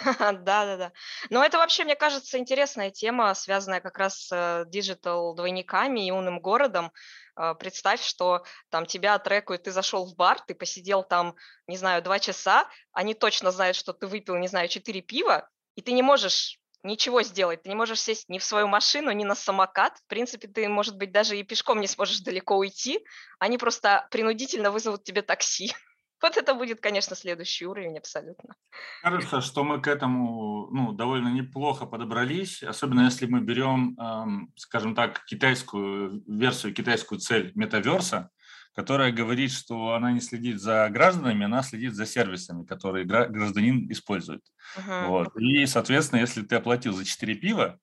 Да, 0.06 0.34
да, 0.66 0.78
да. 0.78 0.92
Но 1.30 1.44
это 1.44 1.58
вообще, 1.58 1.84
мне 1.84 1.96
кажется, 1.96 2.38
интересная 2.38 2.92
тема, 2.92 3.34
связанная 3.34 3.80
как 3.80 3.98
раз 3.98 4.28
с 4.28 4.66
диджитал-двойниками 4.68 6.06
и 6.06 6.12
умным 6.12 6.40
городом. 6.40 6.92
А, 7.36 7.54
представь, 7.54 8.02
что 8.02 8.44
там 8.70 8.86
тебя 8.86 9.18
трекают, 9.20 9.64
ты 9.64 9.72
зашел 9.72 10.06
в 10.06 10.16
бар, 10.16 10.40
ты 10.42 10.56
посидел 10.56 11.04
там, 11.04 11.36
не 11.68 11.78
знаю, 11.78 12.02
два 12.02 12.20
часа, 12.20 12.68
они 12.92 13.14
точно 13.14 13.52
знают, 13.52 13.76
что 13.76 13.94
ты 13.94 14.08
выпил, 14.08 14.36
не 14.38 14.48
знаю, 14.48 14.68
четыре 14.68 15.02
пива, 15.02 15.50
и 15.76 15.82
ты 15.82 15.92
не 15.92 16.02
можешь 16.02 16.60
ничего 16.86 17.24
сделать. 17.24 17.64
Ты 17.64 17.70
не 17.70 17.76
можешь 17.76 18.00
сесть 18.00 18.30
ни 18.30 18.38
в 18.40 18.44
свою 18.44 18.68
машину, 18.68 19.12
ни 19.12 19.24
на 19.24 19.36
самокат. 19.36 19.98
В 19.98 20.08
принципе, 20.08 20.48
ты, 20.48 20.70
может 20.70 20.98
быть, 20.98 21.12
даже 21.12 21.38
и 21.38 21.44
пешком 21.44 21.82
не 21.82 21.88
сможешь 21.88 22.20
далеко 22.20 22.56
уйти. 22.56 23.04
Они 23.40 23.58
просто 23.58 24.08
принудительно 24.12 24.72
вызовут 24.72 25.04
тебе 25.04 25.22
такси. 25.22 25.74
Вот 26.22 26.38
это 26.38 26.54
будет, 26.56 26.80
конечно, 26.80 27.16
следующий 27.16 27.66
уровень 27.66 27.98
абсолютно. 27.98 28.56
Кажется, 29.04 29.42
что 29.42 29.64
мы 29.64 29.82
к 29.82 29.88
этому 29.88 30.68
ну, 30.72 30.92
довольно 30.94 31.28
неплохо 31.30 31.86
подобрались, 31.86 32.64
особенно 32.64 33.06
если 33.06 33.26
мы 33.26 33.42
берем, 33.42 33.98
эм, 34.00 34.54
скажем 34.56 34.96
так, 34.96 35.26
китайскую 35.26 36.24
версию, 36.28 36.74
китайскую 36.74 37.20
цель 37.20 37.52
метаверса, 37.56 38.30
которая 38.74 39.12
говорит, 39.12 39.52
что 39.52 39.94
она 39.94 40.12
не 40.12 40.20
следит 40.20 40.60
за 40.60 40.90
гражданами, 40.90 41.46
она 41.46 41.64
следит 41.64 41.94
за 41.94 42.06
сервисами, 42.06 42.66
которые 42.66 43.06
гражданин 43.06 43.90
использует. 43.92 44.42
Uh-huh. 44.78 45.08
Вот. 45.08 45.36
И, 45.38 45.66
соответственно, 45.66 46.20
если 46.20 46.42
ты 46.42 46.56
оплатил 46.56 46.94
за 46.94 47.06
4 47.06 47.36
пива, 47.36 47.80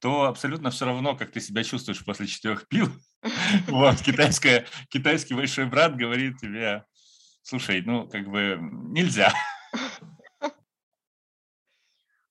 то 0.00 0.24
абсолютно 0.24 0.70
все 0.70 0.84
равно, 0.84 1.16
как 1.16 1.30
ты 1.30 1.40
себя 1.40 1.64
чувствуешь 1.64 2.04
после 2.04 2.26
четырех 2.26 2.68
пив. 2.68 2.90
Вот, 3.66 3.96
китайский 4.02 5.34
большой 5.34 5.66
брат 5.66 5.96
говорит 5.96 6.38
тебе, 6.38 6.84
слушай, 7.46 7.82
ну, 7.82 8.08
как 8.08 8.28
бы 8.28 8.58
нельзя. 8.60 9.32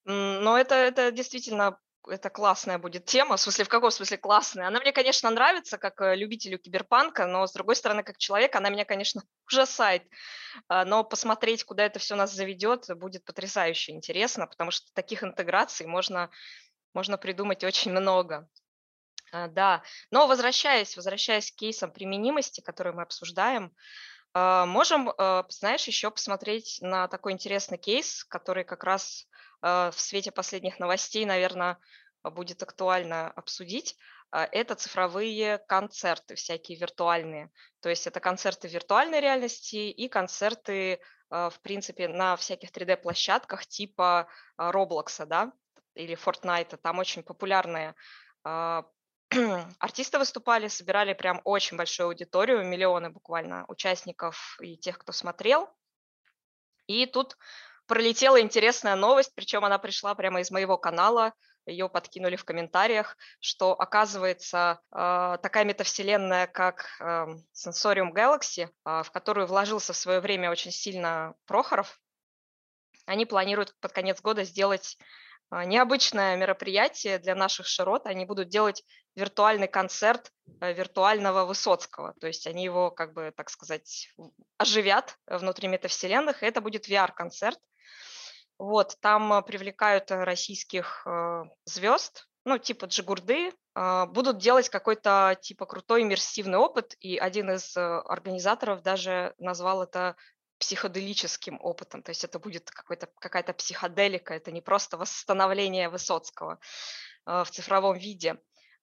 Но 0.05 0.57
это, 0.57 0.75
это 0.75 1.11
действительно 1.11 1.79
это 2.07 2.29
классная 2.29 2.77
будет 2.77 3.05
тема. 3.05 3.37
В 3.37 3.41
смысле, 3.41 3.65
в 3.65 3.69
каком 3.69 3.89
смысле 3.89 4.17
классная? 4.17 4.67
Она 4.67 4.79
мне, 4.79 4.91
конечно, 4.91 5.29
нравится 5.31 5.79
как 5.79 5.99
э, 6.01 6.15
любителю 6.15 6.59
киберпанка, 6.59 7.25
но, 7.25 7.47
с 7.47 7.53
другой 7.53 7.75
стороны, 7.75 8.03
как 8.03 8.17
человек, 8.17 8.55
она 8.55 8.69
меня, 8.69 8.85
конечно, 8.85 9.23
ужасает. 9.47 10.03
А, 10.67 10.85
но 10.85 11.03
посмотреть, 11.03 11.63
куда 11.63 11.85
это 11.85 11.97
все 11.97 12.15
нас 12.15 12.31
заведет, 12.31 12.85
будет 12.97 13.25
потрясающе 13.25 13.93
интересно, 13.93 14.45
потому 14.45 14.69
что 14.69 14.93
таких 14.93 15.23
интеграций 15.23 15.87
можно, 15.87 16.29
можно 16.93 17.17
придумать 17.17 17.63
очень 17.63 17.91
много. 17.91 18.47
А, 19.31 19.47
да, 19.47 19.81
но 20.11 20.27
возвращаясь, 20.27 20.95
возвращаясь 20.95 21.51
к 21.51 21.55
кейсам 21.55 21.91
применимости, 21.91 22.61
которые 22.61 22.93
мы 22.93 23.01
обсуждаем, 23.01 23.73
можем, 24.35 25.13
а, 25.17 25.45
знаешь, 25.49 25.87
еще 25.87 26.11
посмотреть 26.11 26.79
на 26.81 27.07
такой 27.07 27.31
интересный 27.31 27.77
кейс, 27.77 28.25
который 28.25 28.65
как 28.65 28.83
раз 28.83 29.27
а, 29.61 29.91
в 29.91 29.99
свете 29.99 30.31
последних 30.31 30.77
новостей, 30.79 31.25
наверное, 31.25 31.77
будет 32.23 32.61
актуально 32.61 33.31
обсудить. 33.31 33.95
Это 34.31 34.75
цифровые 34.75 35.59
концерты, 35.59 36.35
всякие 36.35 36.77
виртуальные. 36.77 37.51
То 37.81 37.89
есть 37.89 38.07
это 38.07 38.19
концерты 38.19 38.67
виртуальной 38.67 39.21
реальности 39.21 39.75
и 39.75 40.09
концерты 40.09 40.99
в 41.29 41.53
принципе, 41.61 42.07
на 42.07 42.35
всяких 42.35 42.71
3D-площадках 42.71 43.65
типа 43.65 44.27
Roblox, 44.59 45.25
да, 45.25 45.51
или 45.95 46.15
Fortnite. 46.15 46.77
Там 46.77 46.99
очень 46.99 47.23
популярные 47.23 47.95
артисты 49.79 50.19
выступали, 50.19 50.67
собирали 50.67 51.13
прям 51.13 51.41
очень 51.43 51.77
большую 51.77 52.07
аудиторию, 52.07 52.63
миллионы 52.63 53.09
буквально 53.09 53.65
участников 53.67 54.57
и 54.61 54.77
тех, 54.77 54.97
кто 54.97 55.11
смотрел. 55.11 55.69
И 56.87 57.05
тут 57.05 57.37
пролетела 57.87 58.39
интересная 58.39 58.95
новость, 58.95 59.33
причем 59.35 59.65
она 59.65 59.77
пришла 59.77 60.15
прямо 60.15 60.41
из 60.41 60.51
моего 60.51 60.77
канала, 60.77 61.33
ее 61.65 61.89
подкинули 61.89 62.35
в 62.35 62.45
комментариях, 62.45 63.17
что 63.39 63.73
оказывается 63.73 64.81
э, 64.91 65.37
такая 65.41 65.65
метавселенная, 65.65 66.45
как 66.47 66.85
э, 66.99 67.25
Sensorium 67.53 68.11
Galaxy, 68.13 68.67
э, 68.67 69.03
в 69.03 69.11
которую 69.11 69.47
вложился 69.47 69.93
в 69.93 69.97
свое 69.97 70.19
время 70.19 70.51
очень 70.51 70.71
сильно 70.71 71.33
Прохоров, 71.45 71.99
они 73.05 73.25
планируют 73.25 73.75
под 73.79 73.93
конец 73.93 74.21
года 74.21 74.43
сделать 74.43 74.97
необычное 75.63 76.35
мероприятие 76.35 77.19
для 77.19 77.35
наших 77.35 77.67
широт. 77.67 78.07
Они 78.07 78.25
будут 78.25 78.49
делать 78.49 78.83
виртуальный 79.15 79.67
концерт 79.67 80.31
э, 80.59 80.73
виртуального 80.73 81.45
Высоцкого. 81.45 82.13
То 82.19 82.27
есть 82.27 82.47
они 82.47 82.63
его, 82.63 82.91
как 82.91 83.13
бы, 83.13 83.33
так 83.35 83.49
сказать, 83.49 84.09
оживят 84.57 85.17
внутри 85.27 85.67
метавселенных, 85.67 86.43
и 86.43 86.45
это 86.45 86.61
будет 86.61 86.89
VR-концерт. 86.89 87.59
Вот, 88.57 88.97
там 89.01 89.31
э, 89.33 89.41
привлекают 89.41 90.11
российских 90.11 91.03
э, 91.07 91.43
звезд, 91.65 92.27
ну, 92.45 92.57
типа 92.59 92.85
Джигурды, 92.85 93.51
будут 93.73 94.37
делать 94.37 94.69
какой-то, 94.69 95.35
типа, 95.41 95.65
крутой 95.65 96.03
иммерсивный 96.03 96.59
опыт, 96.59 96.95
и 96.99 97.17
один 97.17 97.49
из 97.49 97.75
организаторов 97.75 98.83
даже 98.83 99.33
назвал 99.39 99.81
это 99.81 100.15
психоделическим 100.59 101.59
опытом, 101.61 102.01
то 102.01 102.11
есть 102.11 102.23
это 102.23 102.39
будет 102.39 102.69
какая-то 102.71 103.53
психоделика, 103.53 104.33
это 104.33 104.51
не 104.51 104.61
просто 104.61 104.97
восстановление 104.97 105.89
Высоцкого 105.89 106.59
в 107.25 107.45
цифровом 107.51 107.97
виде. 107.97 108.37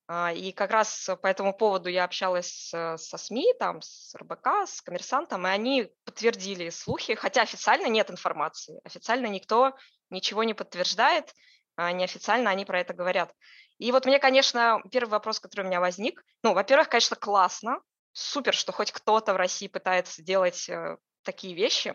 А, 0.08 0.32
и 0.32 0.52
как 0.52 0.70
раз 0.70 1.08
по 1.22 1.26
этому 1.26 1.56
поводу 1.56 1.88
я 1.88 2.04
общалась 2.04 2.68
со 2.68 2.96
СМИ, 2.98 3.54
там, 3.58 3.80
с 3.80 4.14
РБК, 4.14 4.66
с 4.66 4.82
коммерсантом, 4.82 5.46
и 5.46 5.50
они 5.50 5.92
подтвердили 6.04 6.70
слухи, 6.70 7.14
хотя 7.14 7.42
официально 7.42 7.86
нет 7.86 8.10
информации. 8.10 8.80
Официально 8.84 9.26
никто 9.26 9.74
ничего 10.10 10.44
не 10.44 10.54
подтверждает, 10.54 11.34
а 11.76 11.92
неофициально 11.92 12.50
они 12.50 12.64
про 12.64 12.80
это 12.80 12.94
говорят. 12.94 13.32
И 13.78 13.90
вот 13.92 14.04
мне, 14.04 14.18
конечно, 14.18 14.82
первый 14.90 15.10
вопрос, 15.10 15.40
который 15.40 15.62
у 15.62 15.68
меня 15.68 15.80
возник, 15.80 16.22
ну, 16.42 16.52
во-первых, 16.52 16.88
конечно, 16.88 17.16
классно, 17.16 17.80
супер, 18.12 18.54
что 18.54 18.72
хоть 18.72 18.92
кто-то 18.92 19.32
в 19.32 19.36
России 19.36 19.68
пытается 19.68 20.22
делать 20.22 20.68
э, 20.68 20.98
такие 21.22 21.54
вещи, 21.54 21.94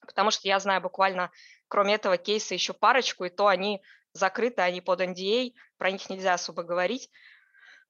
потому 0.00 0.30
что 0.30 0.48
я 0.48 0.58
знаю 0.58 0.80
буквально, 0.80 1.30
кроме 1.68 1.94
этого 1.94 2.16
кейса, 2.16 2.54
еще 2.54 2.72
парочку, 2.72 3.24
и 3.24 3.30
то 3.30 3.46
они 3.46 3.82
закрыты, 4.12 4.62
они 4.62 4.80
под 4.80 5.00
NDA, 5.00 5.52
про 5.76 5.90
них 5.90 6.08
нельзя 6.10 6.34
особо 6.34 6.62
говорить, 6.62 7.10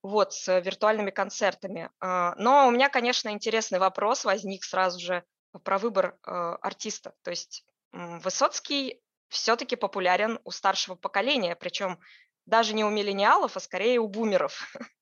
вот, 0.03 0.33
с 0.33 0.61
виртуальными 0.61 1.11
концертами. 1.11 1.91
А, 2.01 2.35
но 2.37 2.69
у 2.69 2.71
меня, 2.71 2.89
конечно, 2.89 3.31
интересный 3.31 3.79
вопрос 3.79 4.25
возник 4.25 4.65
сразу 4.65 5.01
же 5.01 5.25
про 5.65 5.79
выбор 5.79 6.19
а, 6.23 6.57
артиста. 6.57 7.15
То 7.23 7.31
есть 7.31 7.65
Высоцкий 7.93 9.01
все-таки 9.29 9.77
популярен 9.77 10.39
у 10.45 10.51
старшего 10.51 10.95
поколения, 10.95 11.57
причем 11.57 11.99
даже 12.49 12.75
не 12.75 12.85
у 12.85 12.91
миллениалов, 12.91 13.57
а 13.57 13.61
скорее 13.61 14.01
у 14.01 14.09
бумеров. 14.09 14.75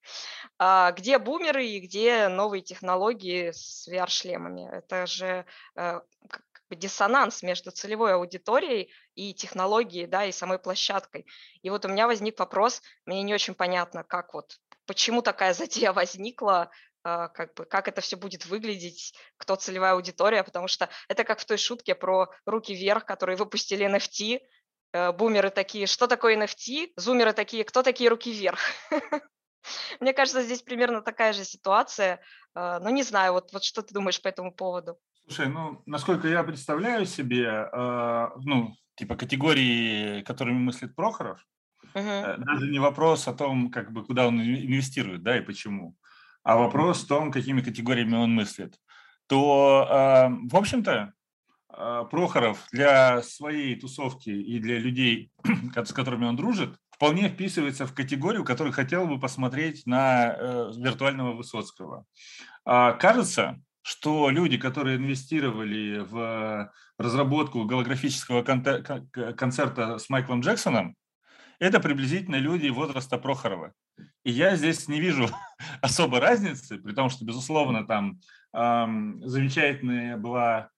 А 0.59 0.93
где 0.93 1.19
бумеры 1.19 1.67
и 1.67 1.81
где 1.81 2.29
новые 2.29 2.63
технологии 2.63 3.51
с 3.51 3.87
VR-шлемами? 3.87 4.67
Это 4.73 5.07
же 5.07 5.45
э, 5.77 6.01
диссонанс 6.71 7.43
между 7.43 7.71
целевой 7.73 8.15
аудиторией 8.15 8.91
и 9.15 9.35
технологией, 9.35 10.07
да, 10.07 10.25
и 10.25 10.33
самой 10.33 10.59
площадкой. 10.59 11.27
И 11.61 11.69
вот 11.69 11.85
у 11.85 11.89
меня 11.89 12.07
возник 12.07 12.39
вопрос, 12.39 12.81
мне 13.05 13.23
не 13.23 13.35
очень 13.35 13.55
понятно, 13.55 14.03
как 14.03 14.33
вот, 14.33 14.59
почему 14.87 15.21
такая 15.21 15.53
затея 15.55 15.93
возникла, 15.93 16.71
а, 17.03 17.29
как 17.29 17.55
бы, 17.55 17.65
как 17.67 17.87
это 17.87 18.01
все 18.01 18.17
будет 18.17 18.47
выглядеть, 18.47 19.15
кто 19.37 19.57
целевая 19.57 19.93
аудитория, 19.93 20.43
потому 20.43 20.69
что 20.69 20.89
это 21.09 21.23
как 21.23 21.39
в 21.39 21.45
той 21.45 21.59
шутке 21.59 21.95
про 21.95 22.31
руки 22.47 22.75
вверх, 22.75 23.05
которые 23.05 23.37
выпустили 23.37 23.87
NFT, 23.87 24.41
бумеры 25.19 25.51
такие, 25.51 25.87
что 25.87 26.07
такое 26.07 26.37
NFT, 26.37 26.93
зумеры 26.97 27.33
такие, 27.33 27.65
кто 27.65 27.83
такие 27.83 28.11
руки 28.11 28.33
вверх? 28.33 28.61
Мне 30.01 30.13
кажется, 30.13 30.43
здесь 30.43 30.63
примерно 30.63 31.03
такая 31.03 31.33
же 31.33 31.45
ситуация. 31.45 32.21
А, 32.55 32.81
но 32.81 32.91
не 32.91 33.03
знаю, 33.03 33.33
вот, 33.33 33.53
вот 33.53 33.65
что 33.65 33.83
ты 33.83 33.93
думаешь 33.95 34.21
по 34.21 34.29
этому 34.29 34.53
поводу? 34.53 34.99
Слушай, 35.27 35.49
ну, 35.49 35.83
насколько 35.87 36.29
я 36.29 36.43
представляю 36.45 37.05
себе, 37.05 37.69
э, 37.73 38.29
ну, 38.45 38.75
типа 38.95 39.17
категории, 39.17 40.23
которыми 40.23 40.59
мыслит 40.59 40.95
Прохоров, 40.95 41.45
uh-huh. 41.95 42.37
даже 42.39 42.71
не 42.71 42.79
вопрос 42.79 43.27
о 43.27 43.35
том, 43.35 43.71
как 43.71 43.93
бы, 43.93 44.05
куда 44.05 44.29
он 44.29 44.41
инвестирует, 44.41 45.23
да, 45.23 45.37
и 45.37 45.41
почему, 45.41 45.97
а 46.45 46.57
вопрос 46.57 47.03
в 47.03 47.09
том, 47.09 47.33
какими 47.33 47.61
категориями 47.61 48.15
он 48.15 48.33
мыслит, 48.33 48.79
то, 49.27 49.89
э, 49.91 50.29
в 50.49 50.57
общем-то, 50.57 50.93
э, 50.93 51.13
Прохоров 52.11 52.67
для 52.73 53.23
своей 53.23 53.79
тусовки 53.79 54.31
и 54.31 54.59
для 54.59 54.79
людей, 54.79 55.31
с 55.77 55.93
которыми 55.93 56.25
он 56.25 56.37
дружит, 56.37 56.77
вполне 56.91 57.29
вписывается 57.29 57.87
в 57.87 57.95
категорию, 57.95 58.45
которую 58.45 58.73
хотел 58.73 59.07
бы 59.07 59.21
посмотреть 59.21 59.87
на 59.87 60.35
э, 60.35 60.73
виртуального 60.77 61.35
Высоцкого. 61.35 62.07
А, 62.65 62.95
кажется, 62.95 63.61
что 63.83 64.31
люди, 64.31 64.57
которые 64.57 64.97
инвестировали 64.97 65.99
в 65.99 66.73
разработку 66.99 67.65
голографического 67.65 68.43
концерта 68.43 69.99
с 69.99 70.09
Майклом 70.09 70.41
Джексоном, 70.41 70.97
это 71.59 71.81
приблизительно 71.81 72.37
люди 72.37 72.69
возраста 72.69 73.19
Прохорова. 73.19 73.73
И 74.25 74.31
я 74.31 74.57
здесь 74.57 74.89
не 74.89 75.01
вижу 75.01 75.29
особой 75.83 76.21
разницы, 76.21 76.79
при 76.79 76.93
том, 76.95 77.11
что, 77.11 77.25
безусловно, 77.25 77.87
там 77.87 78.21
эм, 78.53 79.23
замечательная 79.27 80.17
была 80.17 80.57
а, 80.57 80.69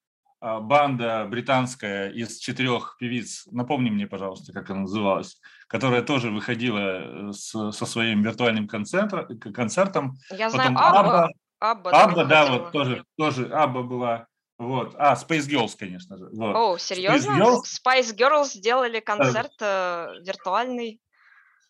банда 0.40 1.26
британская 1.28 2.10
из 2.10 2.38
четырех 2.38 2.96
певиц, 2.98 3.46
напомни 3.50 3.90
мне, 3.90 4.06
пожалуйста, 4.06 4.52
как 4.52 4.70
она 4.70 4.80
называлась, 4.80 5.40
которая 5.66 6.02
тоже 6.02 6.30
выходила 6.30 7.28
э, 7.28 7.32
с, 7.32 7.72
со 7.72 7.86
своим 7.86 8.22
виртуальным 8.22 8.68
концертом. 8.68 9.38
концертом. 9.38 10.16
Я 10.30 10.50
Потом 10.50 10.50
знаю 10.50 10.78
Абба. 10.78 11.30
Абба, 11.60 11.90
Абба 11.90 12.24
да, 12.24 12.46
вот 12.46 12.72
тоже, 12.72 13.04
тоже 13.16 13.46
Абба 13.48 13.82
была. 13.82 14.26
Вот. 14.58 14.94
А, 14.96 15.14
Space 15.14 15.48
Girls, 15.48 15.72
конечно 15.78 16.16
же. 16.16 16.28
Вот. 16.32 16.54
О, 16.54 16.78
серьезно? 16.78 17.30
Space 17.30 17.38
Girls, 17.38 17.60
Spice 17.84 18.16
Girls 18.16 18.48
сделали 18.54 19.00
концерт 19.00 19.52
э, 19.60 20.08
виртуальный 20.24 21.00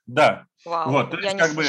да. 0.08 0.46
Вау, 0.64 0.90
вот, 0.90 1.10
то 1.10 1.18
есть, 1.18 1.36
как 1.36 1.54
бы, 1.54 1.64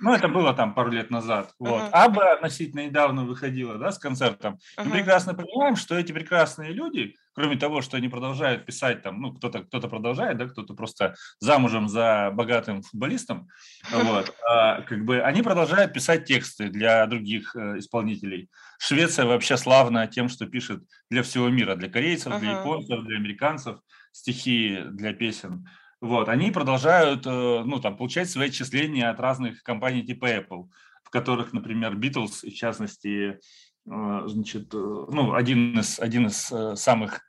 ну, 0.00 0.14
это 0.14 0.28
было 0.28 0.54
там 0.54 0.72
пару 0.74 0.90
лет 0.90 1.10
назад. 1.10 1.52
Вот. 1.58 1.82
Uh-huh. 1.82 1.90
Аба 1.92 2.32
относительно 2.32 2.86
недавно 2.86 3.24
выходила, 3.24 3.76
да, 3.76 3.92
с 3.92 3.98
концертом. 3.98 4.54
Uh-huh. 4.78 4.84
Мы 4.84 4.92
прекрасно 4.92 5.34
понимаем, 5.34 5.76
что 5.76 5.98
эти 5.98 6.12
прекрасные 6.12 6.72
люди, 6.72 7.16
кроме 7.34 7.56
того, 7.56 7.82
что 7.82 7.96
они 7.98 8.08
продолжают 8.08 8.64
писать 8.64 9.02
там, 9.02 9.20
ну, 9.20 9.34
кто-то 9.34 9.64
кто 9.64 9.80
продолжает, 9.80 10.38
да, 10.38 10.46
кто-то 10.46 10.72
просто 10.74 11.16
замужем 11.40 11.88
за 11.88 12.30
богатым 12.32 12.82
футболистом, 12.82 13.48
вот, 13.90 14.34
а, 14.48 14.82
как 14.82 15.04
бы 15.04 15.20
они 15.20 15.42
продолжают 15.42 15.92
писать 15.92 16.24
тексты 16.24 16.68
для 16.70 17.04
других 17.06 17.54
э, 17.56 17.78
исполнителей. 17.78 18.48
Швеция 18.78 19.26
вообще 19.26 19.56
славна 19.56 20.06
тем, 20.06 20.28
что 20.28 20.46
пишет 20.46 20.82
для 21.10 21.22
всего 21.24 21.48
мира, 21.50 21.74
для 21.74 21.90
корейцев, 21.90 22.32
uh-huh. 22.32 22.40
для 22.40 22.52
японцев, 22.52 23.04
для 23.04 23.16
американцев 23.16 23.80
стихи 24.12 24.80
для 24.92 25.12
песен. 25.12 25.66
Вот, 26.04 26.28
они 26.28 26.50
продолжают, 26.50 27.26
э, 27.26 27.62
ну, 27.64 27.80
там, 27.80 27.96
получать 27.96 28.28
свои 28.28 28.48
отчисления 28.48 29.08
от 29.08 29.18
разных 29.20 29.62
компаний 29.62 30.02
типа 30.02 30.26
Apple, 30.26 30.68
в 31.02 31.08
которых, 31.08 31.54
например, 31.54 31.94
Beatles, 31.94 32.46
в 32.46 32.52
частности, 32.52 33.38
э, 33.86 34.22
значит, 34.26 34.74
э, 34.74 34.76
ну, 34.76 35.32
один 35.32 35.78
из, 35.78 35.98
один 35.98 36.26
из 36.26 36.52
самых, 36.78 37.22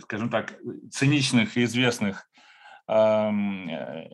скажем 0.00 0.30
так, 0.30 0.54
циничных 0.90 1.58
и 1.58 1.64
известных 1.64 2.26
как 2.86 4.06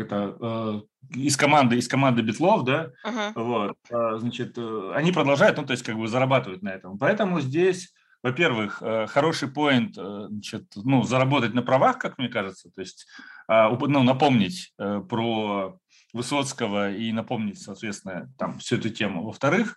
это, 0.00 0.84
из 1.12 1.36
команды, 1.36 1.78
из 1.78 1.88
команды 1.88 2.22
Битлов, 2.22 2.64
да, 2.64 2.92
uh-huh. 3.04 3.32
вот, 3.34 3.76
значит, 4.20 4.56
они 4.94 5.10
продолжают, 5.10 5.56
ну, 5.56 5.64
то 5.64 5.72
есть, 5.72 5.82
как 5.82 5.96
бы 5.96 6.06
зарабатывать 6.06 6.62
на 6.62 6.68
этом. 6.68 6.96
Поэтому 6.98 7.40
здесь 7.40 7.92
во-первых, 8.22 8.82
э, 8.82 9.06
хороший 9.06 9.48
поинт, 9.48 9.96
э, 9.96 10.26
значит, 10.28 10.64
ну, 10.76 11.02
заработать 11.02 11.54
на 11.54 11.62
правах, 11.62 11.98
как 11.98 12.18
мне 12.18 12.28
кажется, 12.28 12.70
то 12.70 12.80
есть 12.80 13.06
а, 13.48 13.70
ну, 13.70 14.02
напомнить 14.02 14.72
э, 14.78 15.00
про 15.08 15.78
Высоцкого 16.12 16.92
и 16.92 17.12
напомнить, 17.12 17.60
соответственно, 17.60 18.32
там 18.38 18.58
всю 18.58 18.76
эту 18.76 18.90
тему. 18.90 19.24
Во-вторых, 19.24 19.76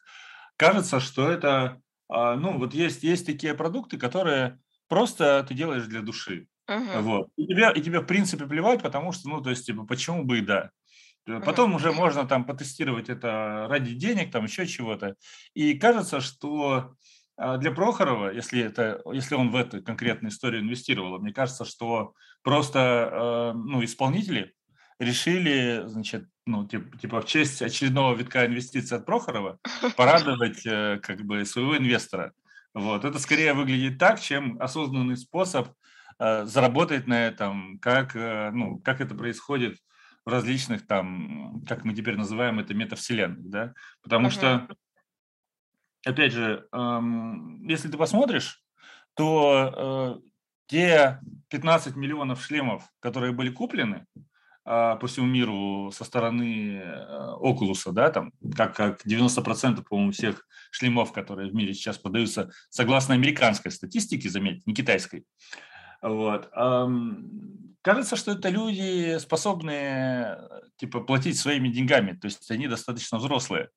кажется, 0.58 1.00
что 1.00 1.30
это, 1.30 1.82
а, 2.10 2.36
ну, 2.36 2.58
вот 2.58 2.74
есть, 2.74 3.04
есть 3.04 3.26
такие 3.26 3.54
продукты, 3.54 3.98
которые 3.98 4.60
просто 4.88 5.44
ты 5.48 5.54
делаешь 5.54 5.86
для 5.86 6.02
души. 6.02 6.48
Uh-huh. 6.70 7.02
Вот. 7.02 7.30
И 7.36 7.46
тебе, 7.46 7.72
и 7.74 7.82
тебе, 7.82 8.00
в 8.00 8.06
принципе, 8.06 8.46
плевать, 8.46 8.82
потому 8.82 9.12
что, 9.12 9.28
ну, 9.30 9.42
то 9.42 9.50
есть, 9.50 9.66
типа, 9.66 9.86
почему 9.86 10.24
бы 10.24 10.40
и 10.40 10.42
да. 10.42 10.70
Потом 11.26 11.72
uh-huh. 11.72 11.78
уже 11.78 11.92
можно 11.92 12.28
там 12.28 12.46
потестировать 12.46 13.10
это 13.10 13.68
ради 13.70 13.94
денег, 13.96 14.32
там 14.32 14.44
еще 14.46 14.68
чего-то. 14.68 15.16
И 15.54 15.74
кажется, 15.78 16.20
что 16.20 16.94
для 17.38 17.72
Прохорова, 17.72 18.32
если, 18.32 18.62
это, 18.62 19.02
если 19.12 19.36
он 19.36 19.50
в 19.50 19.56
эту 19.56 19.82
конкретную 19.84 20.32
историю 20.32 20.62
инвестировал, 20.62 21.20
мне 21.20 21.34
кажется, 21.34 21.66
что 21.66 22.14
просто 22.44 23.54
ну, 23.56 23.84
исполнители 23.84 24.54
решили, 25.00 25.84
значит, 25.86 26.28
ну, 26.46 26.68
типа, 26.68 26.98
типа 26.98 27.22
в 27.22 27.26
честь 27.26 27.62
очередного 27.62 28.16
витка 28.16 28.46
инвестиций 28.46 28.98
от 28.98 29.06
Прохорова 29.06 29.60
порадовать 29.98 30.66
э, 30.66 31.00
как 31.02 31.22
бы 31.22 31.46
своего 31.46 31.78
инвестора. 31.78 32.34
Вот. 32.74 33.06
Это 33.06 33.20
скорее 33.20 33.54
выглядит 33.54 34.00
так, 34.00 34.20
чем 34.20 34.62
осознанный 34.62 35.18
способ 35.18 35.70
э, 36.20 36.46
заработать 36.46 37.08
на 37.08 37.28
этом, 37.28 37.80
как, 37.80 38.16
э, 38.16 38.52
ну, 38.52 38.80
как 38.80 39.02
это 39.02 39.16
происходит 39.16 39.78
в 40.26 40.30
различных 40.30 40.88
там, 40.88 41.62
как 41.68 41.84
мы 41.84 41.94
теперь 41.94 42.16
называем 42.16 42.60
это, 42.60 42.74
метавселенных, 42.74 43.50
да, 43.50 43.74
потому 44.02 44.28
uh-huh. 44.28 44.32
что, 44.32 44.68
опять 46.06 46.34
же, 46.34 46.68
эм, 46.72 47.66
если 47.68 47.90
ты 47.90 47.98
посмотришь, 47.98 48.64
то 49.16 50.20
э, 50.20 50.28
те 50.68 51.20
15 51.50 51.96
миллионов 51.96 52.44
шлемов, 52.44 52.84
которые 53.00 53.32
были 53.32 53.50
куплены, 53.50 54.06
а, 54.66 54.96
по 54.96 55.08
всему 55.08 55.28
миру 55.28 55.92
со 55.92 56.06
стороны 56.06 56.82
Oculus, 57.42 57.92
да, 57.92 58.10
там, 58.10 58.32
как, 58.56 58.76
как 58.76 59.06
90%, 59.06 59.84
по-моему, 59.84 60.12
всех 60.14 60.48
шлемов, 60.72 61.12
которые 61.12 61.50
в 61.50 61.54
мире 61.54 61.74
сейчас 61.74 61.98
продаются, 61.98 62.50
согласно 62.70 63.14
американской 63.14 63.72
статистике, 63.72 64.30
заметьте, 64.30 64.64
не 64.66 64.74
китайской. 64.74 65.26
Вот. 66.02 66.50
Кажется, 67.82 68.16
что 68.16 68.32
это 68.32 68.48
люди, 68.48 69.18
способные 69.20 70.40
типа, 70.78 71.02
платить 71.02 71.38
своими 71.38 71.68
деньгами, 71.68 72.14
то 72.14 72.26
есть 72.26 72.50
они 72.50 72.68
достаточно 72.68 73.18
взрослые. 73.18 73.70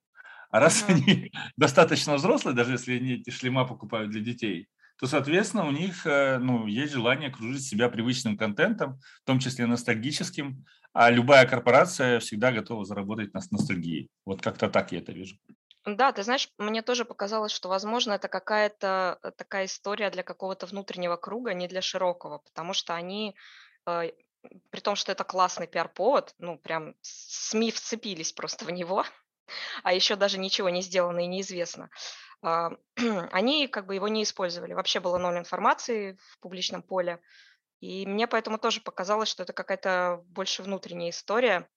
А 0.50 0.60
раз 0.60 0.82
mm-hmm. 0.82 0.92
они 0.92 1.32
достаточно 1.56 2.14
взрослые, 2.14 2.54
даже 2.54 2.72
если 2.72 2.96
они 2.98 3.14
эти 3.14 3.30
шлема 3.30 3.66
покупают 3.66 4.10
для 4.10 4.20
детей, 4.20 4.68
то, 4.98 5.06
соответственно, 5.06 5.66
у 5.66 5.70
них 5.70 6.06
э, 6.06 6.38
ну, 6.38 6.66
есть 6.66 6.92
желание 6.92 7.28
окружить 7.28 7.66
себя 7.66 7.88
привычным 7.88 8.36
контентом, 8.38 8.98
в 9.22 9.26
том 9.26 9.38
числе 9.38 9.66
ностальгическим, 9.66 10.64
а 10.92 11.10
любая 11.10 11.46
корпорация 11.46 12.18
всегда 12.20 12.52
готова 12.52 12.84
заработать 12.84 13.34
на 13.34 13.40
ностальгии. 13.50 14.08
Вот 14.24 14.40
как-то 14.40 14.70
так 14.70 14.92
я 14.92 14.98
это 14.98 15.12
вижу. 15.12 15.36
Да, 15.84 16.10
ты 16.10 16.22
знаешь, 16.24 16.50
мне 16.58 16.82
тоже 16.82 17.04
показалось, 17.04 17.52
что, 17.52 17.68
возможно, 17.68 18.12
это 18.12 18.28
какая-то 18.28 19.18
э, 19.22 19.30
такая 19.32 19.66
история 19.66 20.10
для 20.10 20.22
какого-то 20.22 20.66
внутреннего 20.66 21.16
круга, 21.16 21.54
не 21.54 21.68
для 21.68 21.82
широкого, 21.82 22.38
потому 22.38 22.72
что 22.72 22.94
они, 22.94 23.36
э, 23.86 24.10
при 24.70 24.80
том, 24.80 24.96
что 24.96 25.12
это 25.12 25.22
классный 25.22 25.66
пиар-повод, 25.66 26.34
ну, 26.38 26.58
прям 26.58 26.94
СМИ 27.02 27.70
вцепились 27.70 28.32
просто 28.32 28.64
в 28.64 28.70
него, 28.70 29.04
а 29.82 29.92
еще 29.92 30.16
даже 30.16 30.38
ничего 30.38 30.68
не 30.68 30.82
сделано 30.82 31.20
и 31.20 31.26
неизвестно. 31.26 31.90
А, 32.42 32.70
они 33.32 33.68
как 33.68 33.86
бы 33.86 33.94
его 33.94 34.08
не 34.08 34.22
использовали. 34.22 34.74
Вообще 34.74 35.00
было 35.00 35.18
ноль 35.18 35.38
информации 35.38 36.18
в 36.30 36.38
публичном 36.40 36.82
поле. 36.82 37.20
И 37.80 38.06
мне 38.06 38.26
поэтому 38.26 38.58
тоже 38.58 38.80
показалось, 38.80 39.28
что 39.28 39.42
это 39.42 39.52
какая-то 39.52 40.22
больше 40.26 40.62
внутренняя 40.62 41.10
история. 41.10 41.68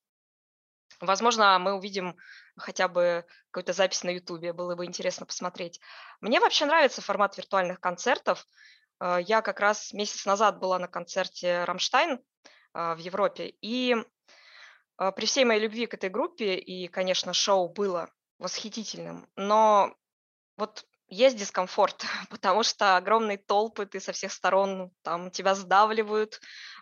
Возможно, 1.02 1.58
мы 1.60 1.74
увидим 1.74 2.18
хотя 2.58 2.88
бы 2.88 3.26
какую-то 3.52 3.74
запись 3.74 4.04
на 4.04 4.10
Ютубе, 4.10 4.54
было 4.54 4.76
бы 4.76 4.86
интересно 4.86 5.26
посмотреть. 5.26 5.80
Мне 6.20 6.40
вообще 6.40 6.66
нравится 6.66 7.02
формат 7.02 7.38
виртуальных 7.38 7.80
концертов. 7.80 8.46
А, 9.00 9.20
я 9.20 9.42
как 9.42 9.60
раз 9.60 9.94
месяц 9.94 10.26
назад 10.26 10.60
была 10.60 10.80
на 10.80 10.88
концерте 10.88 11.64
«Рамштайн» 11.64 12.20
а, 12.74 12.96
в 12.96 13.00
Европе, 13.00 13.54
и 13.62 13.96
при 15.16 15.26
всей 15.26 15.46
моей 15.46 15.62
любви 15.62 15.86
к 15.86 15.94
этой 15.94 16.10
группе, 16.10 16.56
и, 16.56 16.88
конечно, 16.88 17.34
шоу 17.34 17.70
было 17.70 18.12
восхитительным, 18.38 19.28
но 19.36 19.96
вот 20.58 20.86
есть 21.10 21.38
дискомфорт, 21.38 22.04
потому 22.30 22.64
что 22.64 22.98
огромные 22.98 23.38
толпы, 23.38 23.86
ты 23.86 24.00
со 24.00 24.12
всех 24.12 24.32
сторон, 24.32 24.92
там 25.02 25.32
тебя 25.32 25.56
сдавливают, 25.56 26.40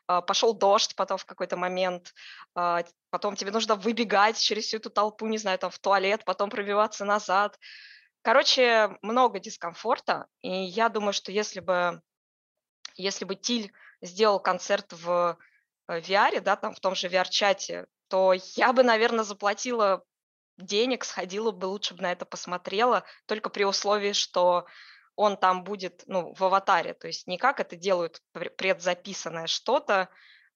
а, 0.07 0.21
пошел 0.21 0.53
дождь 0.53 0.95
потом 0.95 1.17
в 1.17 1.25
какой-то 1.25 1.57
момент, 1.57 2.13
а, 2.55 2.83
потом 3.09 3.35
тебе 3.35 3.51
нужно 3.51 3.75
выбегать 3.75 4.37
через 4.39 4.65
всю 4.65 4.77
эту 4.77 4.89
толпу, 4.89 5.27
не 5.27 5.37
знаю, 5.37 5.57
там 5.59 5.71
в 5.71 5.79
туалет, 5.79 6.23
потом 6.25 6.49
пробиваться 6.49 7.05
назад. 7.05 7.57
Короче, 8.21 8.97
много 9.01 9.39
дискомфорта, 9.39 10.27
и 10.41 10.49
я 10.49 10.89
думаю, 10.89 11.13
что 11.13 11.31
если 11.31 11.61
бы, 11.61 12.01
если 12.95 13.25
бы 13.25 13.35
Тиль 13.35 13.71
сделал 14.01 14.39
концерт 14.39 14.91
в 14.91 15.37
VR, 15.87 16.35
э, 16.35 16.41
да, 16.41 16.55
там 16.57 16.73
в 16.73 16.79
том 16.81 16.95
же 16.95 17.07
VR-чате, 17.07 17.87
то 18.07 18.33
я 18.55 18.73
бы, 18.73 18.83
наверное, 18.83 19.23
заплатила 19.23 20.03
денег, 20.57 21.05
сходила 21.05 21.51
бы, 21.51 21.65
лучше 21.65 21.93
бы 21.93 22.03
на 22.03 22.11
это 22.11 22.25
посмотрела, 22.25 23.03
только 23.25 23.49
при 23.49 23.63
условии, 23.63 24.13
что 24.13 24.65
он 25.15 25.37
там 25.37 25.63
будет 25.63 26.03
ну, 26.07 26.33
в 26.33 26.43
аватаре, 26.43 26.93
то 26.93 27.07
есть 27.07 27.27
не 27.27 27.37
как 27.37 27.59
это 27.59 27.75
делают 27.75 28.21
предзаписанное 28.33 29.47
что-то, 29.47 30.09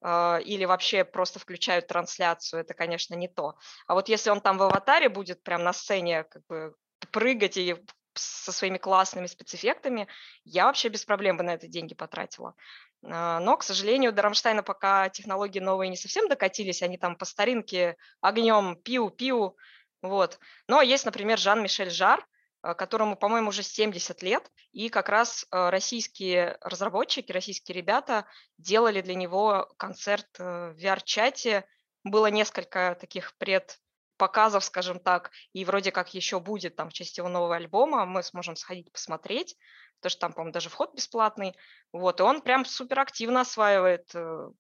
э, 0.04 0.42
или 0.44 0.66
вообще 0.66 1.04
просто 1.04 1.40
включают 1.40 1.88
трансляцию, 1.88 2.62
это, 2.62 2.74
конечно, 2.74 3.16
не 3.16 3.28
то. 3.28 3.56
А 3.88 3.96
вот 3.96 4.08
если 4.08 4.30
он 4.30 4.40
там 4.40 4.58
в 4.58 4.64
аватаре 4.64 5.10
будет 5.10 5.44
прям 5.44 5.64
на 5.64 5.74
сцене 5.74 6.24
как 6.26 6.46
бы 6.48 6.76
прыгать 7.12 7.58
и 7.58 7.76
со 8.14 8.52
своими 8.52 8.78
классными 8.78 9.26
спецэффектами, 9.26 10.08
я 10.44 10.66
вообще 10.66 10.90
без 10.90 11.06
проблем 11.06 11.38
бы 11.38 11.44
на 11.44 11.54
это 11.54 11.68
деньги 11.68 11.96
потратила. 11.96 12.56
А, 13.04 13.40
но, 13.40 13.58
к 13.58 13.64
сожалению, 13.64 14.12
до 14.12 14.22
Рамштайна 14.22 14.64
пока 14.64 15.10
технологии 15.10 15.60
новые 15.60 15.90
не 15.90 15.98
совсем 15.98 16.28
докатились, 16.28 16.84
они 16.84 16.98
там 16.98 17.16
по 17.16 17.26
старинке 17.26 17.98
огнем 18.22 18.76
пиу-пиу, 18.76 19.56
вот. 20.02 20.40
Но 20.68 20.82
есть, 20.82 21.06
например, 21.06 21.38
Жан-Мишель 21.38 21.92
Жар, 21.92 22.26
э, 22.64 22.74
которому, 22.74 23.16
по-моему, 23.16 23.50
уже 23.50 23.64
70 23.64 24.22
лет, 24.24 24.52
и 24.72 24.90
как 24.90 25.10
раз 25.10 25.46
э, 25.52 25.70
российские 25.70 26.58
разработчики, 26.62 27.32
российские 27.32 27.76
ребята 27.76 28.26
делали 28.58 29.02
для 29.02 29.16
него 29.16 29.70
концерт 29.78 30.28
э, 30.40 30.72
в 30.72 30.78
VR-чате. 30.78 31.66
Было 32.04 32.28
несколько 32.28 32.98
таких 33.00 33.38
предпоказов, 33.38 34.64
скажем 34.64 35.00
так, 35.00 35.32
и 35.54 35.66
вроде 35.66 35.92
как 35.92 36.14
еще 36.16 36.40
будет 36.40 36.76
там 36.76 36.90
в 36.90 36.94
честь 36.94 37.18
его 37.18 37.30
нового 37.30 37.56
альбома, 37.56 38.06
мы 38.06 38.24
сможем 38.24 38.56
сходить 38.56 38.92
посмотреть, 38.92 39.56
потому 40.02 40.12
что 40.12 40.20
там, 40.20 40.34
по-моему, 40.34 40.54
даже 40.54 40.70
вход 40.70 40.96
бесплатный. 40.96 41.56
Вот, 41.94 42.20
и 42.20 42.24
он 42.24 42.42
прям 42.42 42.66
супер 42.66 43.00
активно 43.00 43.42
осваивает 43.42 44.14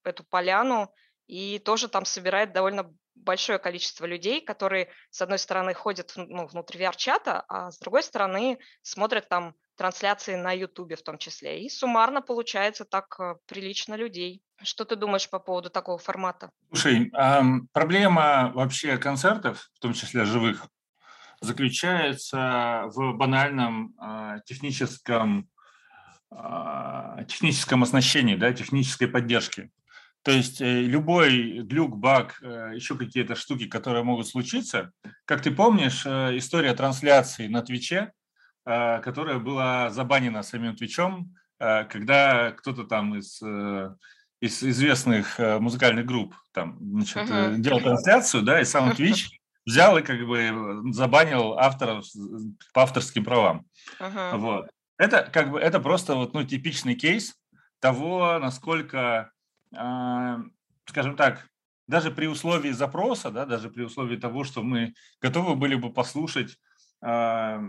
эту 0.04 0.23
поляну 0.23 0.93
и 1.27 1.60
тоже 1.60 1.88
там 1.88 2.06
собирает 2.06 2.54
довольно 2.54 2.93
большое 3.15 3.60
количество 3.60 4.06
людей, 4.06 4.41
которые, 4.41 4.89
с 5.10 5.21
одной 5.21 5.39
стороны, 5.39 5.73
ходят 5.73 6.13
ну, 6.15 6.47
внутрь 6.47 6.77
VR-чата, 6.77 7.43
а 7.47 7.71
с 7.71 7.80
другой 7.80 8.04
стороны, 8.04 8.58
смотрят 8.82 9.30
там 9.30 9.56
трансляции 9.75 10.36
на 10.36 10.51
Ютубе 10.51 10.95
в 10.95 11.01
том 11.01 11.17
числе. 11.17 11.63
И 11.63 11.69
суммарно 11.69 12.21
получается 12.21 12.86
так 12.86 13.15
э, 13.19 13.36
прилично 13.47 13.95
людей. 13.95 14.43
Что 14.62 14.86
ты 14.86 14.95
думаешь 14.95 15.30
по 15.30 15.39
поводу 15.39 15.69
такого 15.69 15.97
формата? 15.97 16.51
Слушай, 16.69 17.12
проблема 17.73 18.51
вообще 18.54 18.97
концертов, 18.97 19.69
в 19.73 19.80
том 19.80 19.93
числе 19.93 20.25
живых, 20.25 20.67
заключается 21.41 22.84
в 22.93 23.13
банальном 23.13 23.93
а, 23.97 24.39
техническом 24.45 25.49
а, 26.30 27.23
техническом 27.25 27.84
оснащении, 27.84 28.36
да, 28.36 28.54
технической 28.54 29.08
поддержке. 29.08 29.69
То 30.23 30.32
есть 30.32 30.62
э, 30.62 30.82
любой 30.82 31.62
глюк, 31.63 31.97
баг, 31.97 32.39
э, 32.41 32.71
еще 32.75 32.95
какие-то 32.95 33.36
штуки, 33.36 33.65
которые 33.65 34.04
могут 34.04 34.27
случиться. 34.27 34.91
Как 35.25 35.41
ты 35.41 35.51
помнишь, 35.51 36.04
э, 36.06 36.38
история 36.38 36.73
трансляции 36.73 37.47
на 37.47 37.62
Твиче, 37.62 38.13
которая 38.63 39.39
была 39.39 39.89
забанена 39.89 40.43
самим 40.43 40.75
Твичом, 40.75 41.36
когда 41.58 42.51
кто-то 42.51 42.84
там 42.84 43.15
из, 43.17 43.41
из 44.39 44.63
известных 44.63 45.39
музыкальных 45.39 46.06
групп 46.06 46.36
там, 46.51 46.77
значит, 46.80 47.17
uh-huh. 47.17 47.58
делал 47.58 47.80
трансляцию, 47.80 48.43
да, 48.43 48.62
и 48.62 48.65
сам 48.65 48.91
Twitch 48.91 49.30
взял 49.65 49.97
и 49.97 50.02
как 50.02 50.26
бы 50.26 50.82
забанил 50.91 51.54
авторов 51.58 52.06
по 52.74 52.84
авторским 52.84 53.24
правам. 53.24 53.65
Uh-huh. 54.00 54.38
Вот. 54.38 54.69
Это 54.97 55.24
как 55.24 55.52
бы 55.52 55.60
это 55.60 55.80
просто 55.80 56.15
вот 56.15 56.34
ну 56.34 56.43
типичный 56.43 56.95
кейс 56.95 57.36
того, 57.80 58.38
насколько 58.39 59.32
а, 59.76 60.39
скажем 60.86 61.15
так, 61.15 61.47
даже 61.88 62.12
при 62.12 62.28
условии 62.28 62.71
запроса, 62.71 63.32
да, 63.32 63.45
даже 63.45 63.69
при 63.69 63.84
условии 63.84 64.17
того, 64.17 64.43
что 64.43 64.62
мы 64.62 64.93
готовы 65.21 65.56
были 65.56 65.76
бы 65.76 65.91
послушать 65.91 66.58
э, 67.04 67.60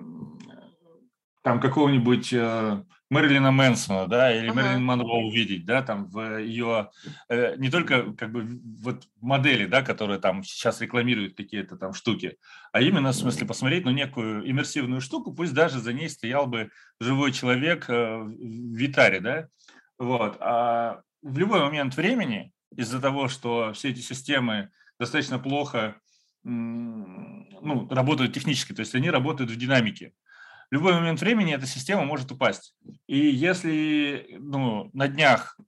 там 1.42 1.61
какого-нибудь 1.61 2.33
э, 2.33 2.85
Мэрилина 3.12 3.53
Мэнсона, 3.53 4.07
да, 4.07 4.35
или 4.35 4.48
uh-huh. 4.48 4.55
Мэрилин 4.55 4.85
Монро 4.85 5.05
увидеть, 5.05 5.66
да, 5.66 5.83
там 5.83 6.07
в 6.07 6.38
ее 6.38 6.90
э, 7.29 7.57
не 7.59 7.68
только 7.68 8.14
как 8.14 8.33
бы 8.33 8.59
вот 8.81 9.07
модели, 9.20 9.66
да, 9.66 9.83
которые 9.83 10.18
там 10.18 10.42
сейчас 10.42 10.81
рекламируют 10.81 11.37
какие-то 11.37 11.77
там 11.77 11.92
штуки, 11.92 12.38
а 12.72 12.81
именно 12.81 13.12
в 13.12 13.14
смысле 13.14 13.46
посмотреть, 13.46 13.85
ну, 13.85 13.90
некую 13.90 14.51
иммерсивную 14.51 15.03
штуку, 15.03 15.35
пусть 15.35 15.53
даже 15.53 15.79
за 15.79 15.92
ней 15.92 16.09
стоял 16.09 16.46
бы 16.46 16.70
живой 17.01 17.33
человек 17.33 17.85
э, 17.90 18.16
в 18.16 18.75
Витаре, 18.75 19.20
да, 19.20 19.48
вот. 19.98 20.38
А 20.40 21.03
в 21.20 21.37
любой 21.37 21.61
момент 21.61 21.94
времени 21.94 22.51
из-за 22.75 22.98
того, 22.98 23.29
что 23.29 23.75
все 23.75 23.90
эти 23.90 24.01
системы 24.01 24.70
достаточно 24.98 25.38
плохо 25.38 25.96
ну, 26.44 27.88
работают 27.90 28.33
технически, 28.33 28.72
то 28.72 28.81
есть 28.81 28.94
они 28.94 29.11
работают 29.11 29.51
в 29.51 29.57
динамике. 29.57 30.14
В 30.72 30.74
любой 30.74 30.94
момент 30.94 31.20
времени 31.20 31.52
эта 31.52 31.66
система 31.66 32.06
может 32.06 32.32
упасть. 32.32 32.74
И 33.06 33.18
если 33.18 34.37
ну, 34.38 34.88
на 34.94 35.06
днях, 35.06 35.58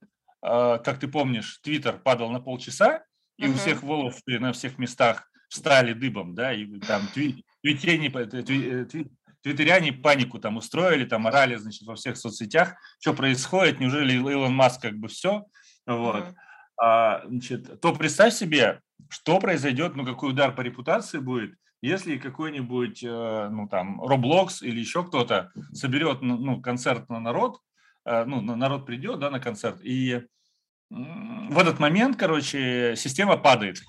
э, 0.42 0.78
как 0.82 0.98
ты 0.98 1.08
помнишь, 1.08 1.58
Твиттер 1.62 1.98
падал 1.98 2.30
на 2.30 2.40
полчаса, 2.40 3.04
и 3.36 3.44
uh-huh. 3.44 3.50
у 3.50 3.54
всех 3.54 3.82
волосы 3.82 4.38
на 4.40 4.54
всех 4.54 4.78
местах 4.78 5.30
встали 5.50 5.92
дыбом, 5.92 6.34
да, 6.34 6.54
и 6.54 6.80
там 6.80 7.06
тви, 7.12 7.44
твитяне, 7.62 8.08
тви, 8.08 9.10
твиттеряне 9.42 9.92
панику 9.92 10.38
там 10.38 10.56
устроили, 10.56 11.04
там 11.04 11.26
орали, 11.26 11.56
значит, 11.56 11.82
во 11.82 11.96
всех 11.96 12.16
соцсетях, 12.16 12.74
что 12.98 13.12
происходит, 13.12 13.80
неужели 13.80 14.14
Илон 14.14 14.54
Маск 14.54 14.80
как 14.80 14.94
бы 14.94 15.08
все, 15.08 15.44
вот. 15.86 16.24
Uh-huh. 16.24 16.34
А, 16.82 17.22
значит, 17.26 17.78
то 17.82 17.94
представь 17.94 18.32
себе, 18.32 18.80
что 19.10 19.38
произойдет, 19.38 19.96
ну, 19.96 20.06
какой 20.06 20.30
удар 20.30 20.54
по 20.54 20.62
репутации 20.62 21.18
будет, 21.18 21.58
если 21.84 22.16
какой-нибудь, 22.16 23.04
э, 23.04 23.48
ну, 23.50 23.68
там, 23.68 24.00
Roblox 24.02 24.62
или 24.62 24.80
еще 24.80 25.04
кто-то 25.04 25.52
соберет, 25.72 26.22
ну, 26.22 26.38
ну, 26.38 26.62
концерт 26.62 27.10
на 27.10 27.20
народ, 27.20 27.60
э, 28.06 28.24
ну, 28.24 28.40
народ 28.40 28.86
придет, 28.86 29.18
да, 29.18 29.30
на 29.30 29.38
концерт, 29.38 29.80
и 29.82 30.22
в 30.90 31.58
этот 31.58 31.80
момент, 31.80 32.16
короче, 32.16 32.94
система 32.96 33.36
падает. 33.36 33.82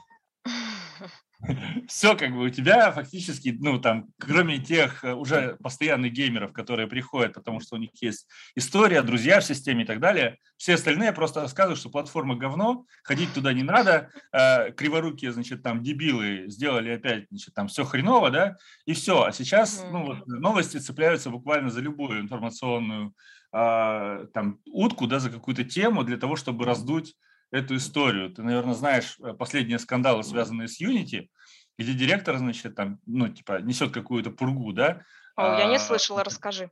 все 1.88 2.16
как 2.16 2.32
бы 2.32 2.46
у 2.46 2.50
тебя 2.50 2.92
фактически, 2.92 3.56
ну 3.60 3.80
там, 3.80 4.08
кроме 4.20 4.60
тех 4.60 5.04
э, 5.04 5.14
уже 5.14 5.58
постоянных 5.62 6.12
геймеров, 6.12 6.54
которые 6.54 6.88
приходят, 6.88 7.34
потому 7.34 7.60
что 7.60 7.76
у 7.76 7.80
них 7.80 7.92
есть 8.02 8.28
история, 8.56 9.02
друзья 9.02 9.40
в 9.40 9.46
системе 9.46 9.84
и 9.84 9.86
так 9.86 10.00
далее, 10.00 10.38
все 10.58 10.76
остальные 10.76 11.12
просто 11.14 11.42
рассказывают, 11.42 11.80
что 11.80 11.90
платформа 11.90 12.36
говно, 12.36 12.86
ходить 13.04 13.34
туда 13.34 13.54
не 13.54 13.64
надо, 13.64 14.10
э, 14.32 14.72
криворукие, 14.72 15.32
значит, 15.32 15.64
там 15.64 15.84
дебилы 15.84 16.46
сделали 16.48 16.92
опять, 16.92 17.26
значит, 17.30 17.54
там 17.54 17.68
все 17.68 17.84
хреново, 17.84 18.32
да, 18.32 18.58
и 18.86 18.94
все. 18.94 19.24
А 19.24 19.32
сейчас, 19.32 19.86
ну 19.92 20.06
вот, 20.06 20.28
новости 20.28 20.78
цепляются 20.78 21.30
буквально 21.30 21.70
за 21.70 21.82
любую 21.82 22.22
информационную 22.22 23.14
э, 23.54 24.28
там 24.34 24.60
утку, 24.66 25.08
да, 25.08 25.20
за 25.20 25.30
какую-то 25.30 25.64
тему 25.64 26.04
для 26.04 26.18
того, 26.18 26.36
чтобы 26.36 26.66
раздуть 26.66 27.16
эту 27.52 27.76
историю. 27.76 28.32
Ты, 28.32 28.44
наверное, 28.44 28.74
знаешь 28.74 29.18
э, 29.20 29.34
последние 29.34 29.80
скандалы, 29.80 30.24
связанные 30.24 30.68
с 30.68 30.82
Unity, 30.82 31.28
где 31.78 31.94
директор, 31.94 32.38
значит, 32.38 32.76
там, 32.76 33.00
ну, 33.06 33.28
типа, 33.28 33.62
несет 33.62 33.94
какую-то 33.94 34.32
пургу, 34.32 34.72
да? 34.74 35.02
О, 35.36 35.60
я 35.60 35.68
не 35.68 35.76
а, 35.76 35.80
слышала, 35.80 36.24
расскажи. 36.24 36.72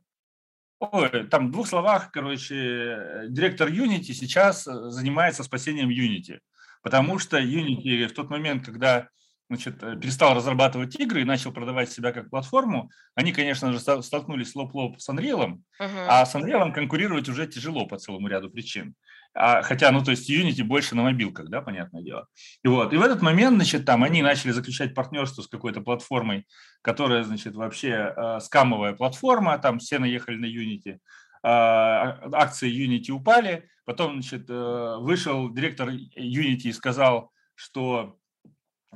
Ой, 0.80 1.26
там 1.28 1.48
в 1.48 1.50
двух 1.52 1.68
словах, 1.68 2.10
короче, 2.10 3.26
директор 3.28 3.68
Unity 3.68 4.12
сейчас 4.12 4.66
э, 4.66 4.90
занимается 4.90 5.42
спасением 5.44 5.90
Unity, 5.90 6.40
потому 6.82 7.18
что 7.18 7.38
Unity 7.38 8.06
в 8.06 8.12
тот 8.12 8.30
момент, 8.30 8.64
когда 8.64 9.08
значит, 9.48 9.82
э, 9.82 9.96
перестал 9.96 10.34
разрабатывать 10.34 10.98
игры 10.98 11.22
и 11.22 11.24
начал 11.24 11.52
продавать 11.52 11.90
себя 11.90 12.12
как 12.12 12.30
платформу, 12.30 12.90
они, 13.14 13.32
конечно 13.32 13.72
же, 13.72 13.80
столкнулись 13.80 14.54
лоб-лоб 14.54 15.00
с 15.00 15.08
Unreal, 15.08 15.58
uh-huh. 15.80 16.06
а 16.08 16.24
с 16.24 16.34
Unreal 16.34 16.72
конкурировать 16.72 17.28
уже 17.28 17.46
тяжело 17.46 17.86
по 17.86 17.98
целому 17.98 18.28
ряду 18.28 18.50
причин. 18.50 18.94
А, 19.36 19.62
хотя, 19.62 19.90
ну, 19.90 20.02
то 20.02 20.12
есть 20.12 20.30
Unity 20.30 20.62
больше 20.62 20.94
на 20.94 21.02
мобилках, 21.02 21.48
да, 21.48 21.60
понятное 21.60 22.02
дело. 22.02 22.28
И 22.62 22.68
вот, 22.68 22.92
и 22.92 22.96
в 22.96 23.02
этот 23.02 23.20
момент, 23.20 23.56
значит, 23.56 23.84
там 23.84 24.04
они 24.04 24.22
начали 24.22 24.52
заключать 24.52 24.94
партнерство 24.94 25.42
с 25.42 25.48
какой-то 25.48 25.80
платформой, 25.80 26.46
которая, 26.82 27.24
значит, 27.24 27.56
вообще 27.56 28.14
э, 28.16 28.40
скамовая 28.40 28.92
платформа, 28.92 29.58
там 29.58 29.80
все 29.80 29.98
наехали 29.98 30.36
на 30.36 30.46
Unity, 30.46 30.94
э, 30.94 30.98
акции 31.42 32.70
Unity 32.70 33.10
упали, 33.10 33.68
потом, 33.84 34.22
значит, 34.22 34.48
э, 34.48 34.96
вышел 35.00 35.52
директор 35.52 35.88
Unity 35.88 36.68
и 36.68 36.72
сказал, 36.72 37.32
что 37.56 38.16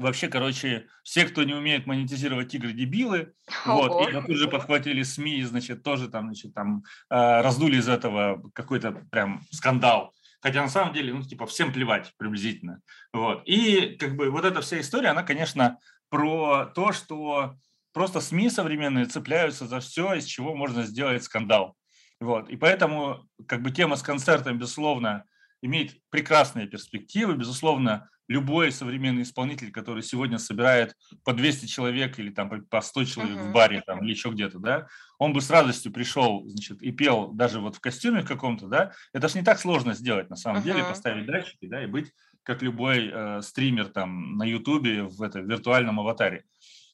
вообще, 0.01 0.29
короче, 0.29 0.87
все, 1.03 1.25
кто 1.25 1.43
не 1.45 1.55
умеет 1.55 1.87
монетизировать 1.87 2.55
игры, 2.55 2.73
дебилы. 2.73 3.33
Вот, 3.67 4.09
и 4.09 4.13
тут 4.13 4.37
же 4.37 4.49
подхватили 4.49 5.03
СМИ, 5.03 5.43
значит, 5.45 5.83
тоже 5.83 6.09
там, 6.09 6.27
значит, 6.27 6.55
там 6.55 6.83
э, 7.11 7.41
раздули 7.41 7.77
из 7.77 7.89
этого 7.89 8.43
какой-то 8.55 8.93
прям 9.11 9.43
скандал. 9.51 10.15
Хотя 10.41 10.63
на 10.63 10.69
самом 10.69 10.95
деле, 10.95 11.13
ну, 11.13 11.23
типа, 11.23 11.47
всем 11.47 11.73
плевать 11.73 12.13
приблизительно. 12.17 12.81
Вот. 13.13 13.43
И 13.47 13.97
как 13.99 14.17
бы 14.17 14.31
вот 14.31 14.45
эта 14.45 14.61
вся 14.61 14.81
история, 14.81 15.09
она, 15.09 15.23
конечно, 15.23 15.79
про 16.11 16.67
то, 16.67 16.93
что 16.93 17.57
просто 17.93 18.21
СМИ 18.21 18.51
современные 18.51 19.07
цепляются 19.07 19.67
за 19.67 19.81
все, 19.81 20.15
из 20.15 20.25
чего 20.25 20.55
можно 20.55 20.85
сделать 20.85 21.25
скандал. 21.25 21.77
Вот. 22.21 22.49
И 22.49 22.57
поэтому 22.57 23.29
как 23.47 23.63
бы 23.63 23.71
тема 23.71 23.97
с 23.97 24.03
концертом, 24.03 24.59
безусловно, 24.59 25.25
имеет 25.63 25.97
прекрасные 26.11 26.67
перспективы. 26.67 27.35
Безусловно, 27.35 28.09
любой 28.29 28.71
современный 28.71 29.23
исполнитель, 29.23 29.73
который 29.73 30.03
сегодня 30.03 30.39
собирает 30.39 30.95
по 31.25 31.33
200 31.33 31.67
человек 31.67 32.19
или 32.19 32.31
там 32.31 32.65
по 32.67 32.81
100 32.81 33.05
человек 33.05 33.37
uh-huh. 33.39 33.51
в 33.51 33.53
баре 33.53 33.83
там, 33.87 34.05
или 34.05 34.11
еще 34.11 34.29
где-то, 34.31 34.59
да, 34.59 34.87
он 35.19 35.33
бы 35.33 35.41
с 35.41 35.51
радостью 35.51 35.93
пришел, 35.93 36.47
значит, 36.47 36.83
и 36.83 36.93
пел 36.93 37.33
даже 37.33 37.59
вот 37.59 37.77
в 37.77 37.81
костюме 37.81 38.23
каком-то, 38.23 38.67
да, 38.67 38.93
это 39.13 39.29
же 39.29 39.39
не 39.39 39.45
так 39.45 39.59
сложно 39.59 39.95
сделать 39.95 40.31
на 40.31 40.37
самом 40.37 40.61
uh-huh. 40.61 40.65
деле, 40.65 40.85
поставить 40.85 41.27
датчики, 41.27 41.67
да, 41.67 41.83
и 41.83 41.87
быть 41.87 42.13
как 42.43 42.63
любой 42.63 43.11
э, 43.13 43.43
стример 43.43 43.89
там 43.89 44.37
на 44.37 44.45
Ютубе 44.45 45.03
в, 45.03 45.21
это, 45.21 45.41
в 45.41 45.47
виртуальном 45.47 46.01
аватаре. 46.01 46.45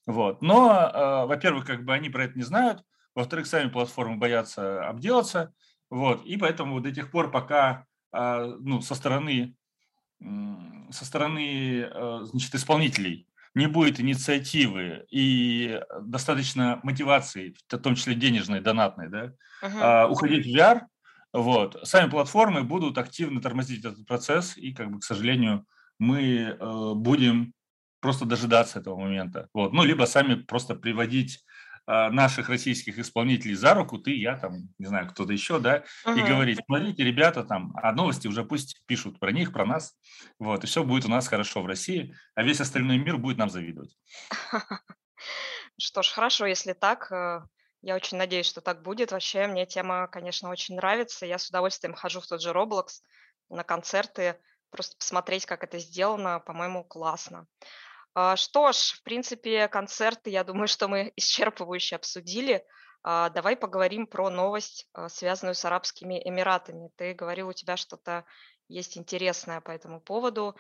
Вот. 0.05 0.43
Но, 0.43 0.73
э, 0.73 1.27
во-первых, 1.27 1.65
как 1.65 1.85
бы 1.85 1.95
они 1.95 2.11
про 2.11 2.25
это 2.25 2.37
не 2.37 2.43
знают, 2.43 2.83
во-вторых, 3.15 3.47
сами 3.47 3.71
платформы 3.71 4.17
боятся 4.17 4.89
обделаться, 4.89 5.53
вот, 5.91 6.25
и 6.25 6.37
поэтому 6.37 6.81
до 6.81 6.91
тех 6.93 7.11
пор, 7.11 7.31
пока 7.31 7.87
э, 8.13 8.57
ну, 8.61 8.81
со 8.81 8.97
стороны 8.97 9.55
со 10.91 11.05
стороны 11.05 11.89
э, 11.91 12.21
значит, 12.25 12.55
исполнителей 12.55 13.27
не 13.55 13.67
будет 13.67 14.01
инициативы 14.01 15.07
и 15.11 15.81
достаточно 16.03 16.81
мотивации, 16.83 17.55
в 17.69 17.79
том 17.79 17.95
числе 17.95 18.15
денежной, 18.15 18.61
донатной, 18.61 19.09
да, 19.09 19.33
uh-huh. 19.63 20.09
уходить 20.09 20.47
в 20.47 20.49
VR, 20.49 20.83
вот, 21.33 21.79
сами 21.83 22.11
платформы 22.11 22.63
будут 22.63 22.99
активно 22.99 23.41
тормозить 23.41 23.85
этот 23.85 24.07
процесс, 24.07 24.57
и, 24.57 24.73
как 24.73 24.91
бы, 24.91 25.01
к 25.01 25.05
сожалению, 25.05 25.67
мы 25.99 26.57
э, 26.59 26.93
будем 26.95 27.53
просто 28.01 28.25
дожидаться 28.25 28.81
этого 28.81 28.97
момента. 28.97 29.49
Вот. 29.55 29.73
Ну, 29.73 29.83
либо 29.83 30.05
сами 30.05 30.35
просто 30.35 30.75
приводить 30.75 31.45
наших 31.87 32.49
российских 32.49 32.99
исполнителей 32.99 33.55
за 33.55 33.75
руку, 33.75 33.99
ты, 33.99 34.17
я, 34.17 34.37
там, 34.37 34.69
не 34.79 34.87
знаю, 34.87 35.09
кто-то 35.09 35.33
еще, 35.33 35.59
да, 35.59 35.85
uh-huh. 36.07 36.19
и 36.19 36.23
говорить, 36.23 36.61
смотрите, 36.65 37.05
ребята, 37.05 37.45
там, 37.45 37.73
а 37.77 37.93
новости 37.93 38.27
уже 38.27 38.45
пусть 38.45 38.83
пишут 38.87 39.19
про 39.21 39.33
них, 39.33 39.53
про 39.53 39.67
нас, 39.67 39.95
вот, 40.39 40.65
и 40.65 40.67
все 40.67 40.83
будет 40.83 41.05
у 41.05 41.09
нас 41.09 41.29
хорошо 41.29 41.63
в 41.63 41.67
России, 41.67 42.15
а 42.35 42.43
весь 42.43 42.61
остальной 42.61 42.99
мир 42.99 43.19
будет 43.19 43.37
нам 43.37 43.51
завидовать. 43.51 43.97
Что 45.79 46.03
ж, 46.03 46.09
хорошо, 46.09 46.47
если 46.47 46.73
так, 46.73 47.11
э, 47.11 47.43
я 47.83 47.97
очень 47.97 48.17
надеюсь, 48.17 48.47
что 48.47 48.61
так 48.61 48.83
будет. 48.83 49.13
Вообще, 49.13 49.47
мне 49.47 49.67
тема, 49.67 50.07
конечно, 50.07 50.49
очень 50.51 50.77
нравится. 50.77 51.27
Я 51.27 51.39
с 51.39 51.49
удовольствием 51.49 51.95
хожу 51.95 52.21
в 52.21 52.27
тот 52.27 52.41
же 52.41 52.51
Roblox 52.51 53.03
на 53.51 53.65
концерты, 53.65 54.41
просто 54.71 54.97
посмотреть, 54.97 55.47
как 55.47 55.65
это 55.65 55.79
сделано, 55.79 56.41
по-моему, 56.41 56.85
классно. 56.85 57.47
А, 58.15 58.37
что 58.37 58.73
ж, 58.73 58.77
в 58.77 59.03
принципе, 59.03 59.69
концерты, 59.69 60.31
я 60.31 60.45
думаю, 60.45 60.69
что 60.69 60.89
мы 60.89 61.13
исчерпывающе 61.17 61.97
обсудили. 61.97 62.65
А, 63.03 63.29
давай 63.31 63.57
поговорим 63.57 64.07
про 64.07 64.31
новость, 64.31 64.89
а, 64.93 65.09
связанную 65.09 65.55
с 65.55 65.65
Арабскими 65.65 66.21
Эмиратами. 66.25 66.91
Ты 66.97 67.13
говорил, 67.15 67.49
у 67.49 67.53
тебя 67.53 67.77
что-то 67.77 68.25
есть 68.69 68.97
интересное 68.97 69.61
по 69.61 69.71
этому 69.71 70.01
поводу. 70.01 70.57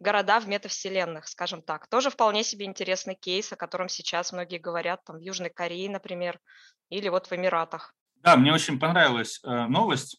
Города 0.00 0.40
в 0.40 0.48
метавселенных, 0.48 1.28
скажем 1.28 1.62
так. 1.62 1.86
Тоже 1.88 2.10
вполне 2.10 2.42
себе 2.42 2.64
интересный 2.64 3.14
кейс, 3.14 3.52
о 3.52 3.56
котором 3.56 3.88
сейчас 3.88 4.32
многие 4.32 4.58
говорят, 4.58 5.04
там 5.04 5.18
в 5.18 5.20
Южной 5.20 5.50
Корее, 5.50 5.88
например, 5.90 6.40
или 6.88 7.08
вот 7.08 7.26
в 7.26 7.32
Эмиратах. 7.32 7.94
Да, 8.16 8.36
мне 8.36 8.52
очень 8.52 8.80
понравилась 8.80 9.38
э, 9.44 9.66
новость, 9.66 10.18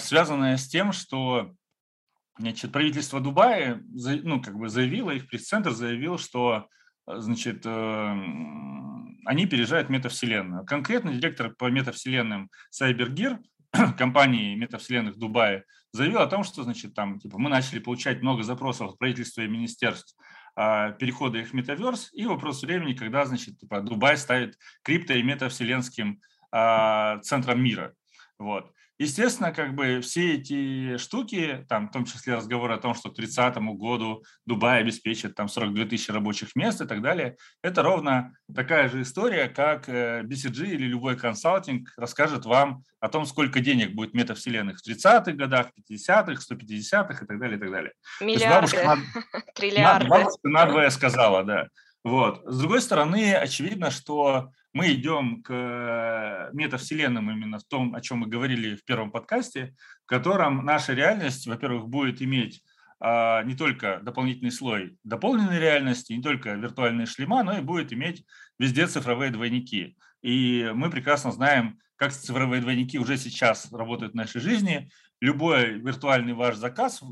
связанная 0.00 0.56
с 0.56 0.68
тем, 0.68 0.92
что 0.92 1.52
Значит, 2.38 2.72
правительство 2.72 3.20
Дубая 3.20 3.82
ну, 3.92 4.40
как 4.42 4.56
бы 4.56 4.68
заявило, 4.68 5.10
их 5.10 5.28
пресс-центр 5.28 5.72
заявил, 5.72 6.18
что 6.18 6.66
э, 7.06 7.18
значит, 7.18 7.62
эм, 7.66 9.18
они 9.26 9.46
переезжают 9.46 9.88
в 9.88 9.90
метавселенную. 9.90 10.64
Конкретно 10.64 11.12
директор 11.12 11.54
по 11.54 11.70
метавселенным 11.70 12.50
Сайбергир 12.70 13.38
компании 13.98 14.54
метавселенных 14.54 15.18
Дубая 15.18 15.64
заявил 15.92 16.20
о 16.20 16.26
том, 16.26 16.42
что 16.42 16.62
значит, 16.62 16.94
там, 16.94 17.18
типа, 17.18 17.38
мы 17.38 17.50
начали 17.50 17.78
получать 17.78 18.22
много 18.22 18.42
запросов 18.42 18.92
от 18.92 18.98
правительства 18.98 19.42
и 19.42 19.48
министерств 19.48 20.16
перехода 20.54 21.38
их 21.38 21.48
в 21.48 21.54
метаверс, 21.54 22.10
и 22.12 22.26
вопрос 22.26 22.62
времени, 22.62 22.92
когда 22.92 23.24
значит, 23.24 23.58
типа, 23.58 23.80
Дубай 23.80 24.18
ставит 24.18 24.58
крипто- 24.86 25.18
и 25.18 25.22
метавселенским 25.22 26.20
а, 26.50 27.18
центром 27.20 27.62
мира. 27.62 27.94
Вот. 28.38 28.72
Естественно, 29.02 29.50
как 29.50 29.74
бы 29.74 30.00
все 30.00 30.34
эти 30.34 30.96
штуки, 30.96 31.66
там, 31.68 31.88
в 31.88 31.90
том 31.92 32.04
числе 32.04 32.36
разговоры 32.36 32.74
о 32.74 32.78
том, 32.78 32.94
что 32.94 33.10
к 33.10 33.16
30 33.16 33.56
году 33.76 34.22
Дубай 34.46 34.78
обеспечит 34.78 35.34
там 35.34 35.48
42 35.48 35.86
тысячи 35.86 36.12
рабочих 36.12 36.54
мест 36.54 36.80
и 36.80 36.86
так 36.86 37.02
далее, 37.02 37.36
это 37.62 37.82
ровно 37.82 38.32
такая 38.54 38.88
же 38.88 39.02
история, 39.02 39.48
как 39.48 39.88
э, 39.88 40.22
BCG 40.22 40.66
или 40.68 40.86
любой 40.86 41.16
консалтинг 41.16 41.88
расскажет 41.96 42.44
вам 42.44 42.84
о 43.00 43.08
том, 43.08 43.26
сколько 43.26 43.58
денег 43.58 43.92
будет 43.92 44.14
метавселенных 44.14 44.78
в 44.78 44.88
30-х 44.88 45.32
годах, 45.32 45.70
50-х, 45.90 46.34
150-х 46.34 47.24
и 47.24 47.26
так 47.26 47.40
далее, 47.40 47.56
и 47.56 47.60
так 47.60 47.72
далее. 47.72 47.92
Миллиарды, 48.20 48.76
триллиарды. 49.56 50.06
Бабушка 50.06 50.48
надвое 50.48 50.90
сказала, 50.90 51.42
да. 51.42 51.66
Вот. 52.04 52.42
С 52.46 52.56
другой 52.56 52.80
стороны, 52.80 53.34
очевидно, 53.34 53.90
что 53.90 54.52
мы 54.72 54.92
идем 54.92 55.42
к 55.42 56.50
метавселенным 56.52 57.30
именно 57.30 57.58
в 57.58 57.64
том, 57.64 57.94
о 57.94 58.00
чем 58.00 58.18
мы 58.18 58.26
говорили 58.26 58.76
в 58.76 58.84
первом 58.84 59.10
подкасте, 59.10 59.74
в 60.04 60.06
котором 60.06 60.64
наша 60.64 60.94
реальность, 60.94 61.46
во-первых, 61.46 61.88
будет 61.88 62.22
иметь 62.22 62.62
а, 63.00 63.42
не 63.42 63.54
только 63.54 64.00
дополнительный 64.02 64.52
слой 64.52 64.96
дополненной 65.02 65.58
реальности, 65.58 66.12
не 66.12 66.22
только 66.22 66.54
виртуальные 66.54 67.06
шлема, 67.06 67.42
но 67.42 67.58
и 67.58 67.60
будет 67.60 67.92
иметь 67.92 68.24
везде 68.58 68.86
цифровые 68.86 69.30
двойники. 69.30 69.96
И 70.22 70.70
мы 70.74 70.88
прекрасно 70.88 71.32
знаем, 71.32 71.78
как 71.96 72.12
цифровые 72.12 72.62
двойники 72.62 72.98
уже 72.98 73.16
сейчас 73.16 73.72
работают 73.72 74.12
в 74.12 74.16
нашей 74.16 74.40
жизни 74.40 74.88
любой 75.20 75.78
виртуальный 75.78 76.32
ваш 76.32 76.56
заказ 76.56 77.00
в 77.00 77.08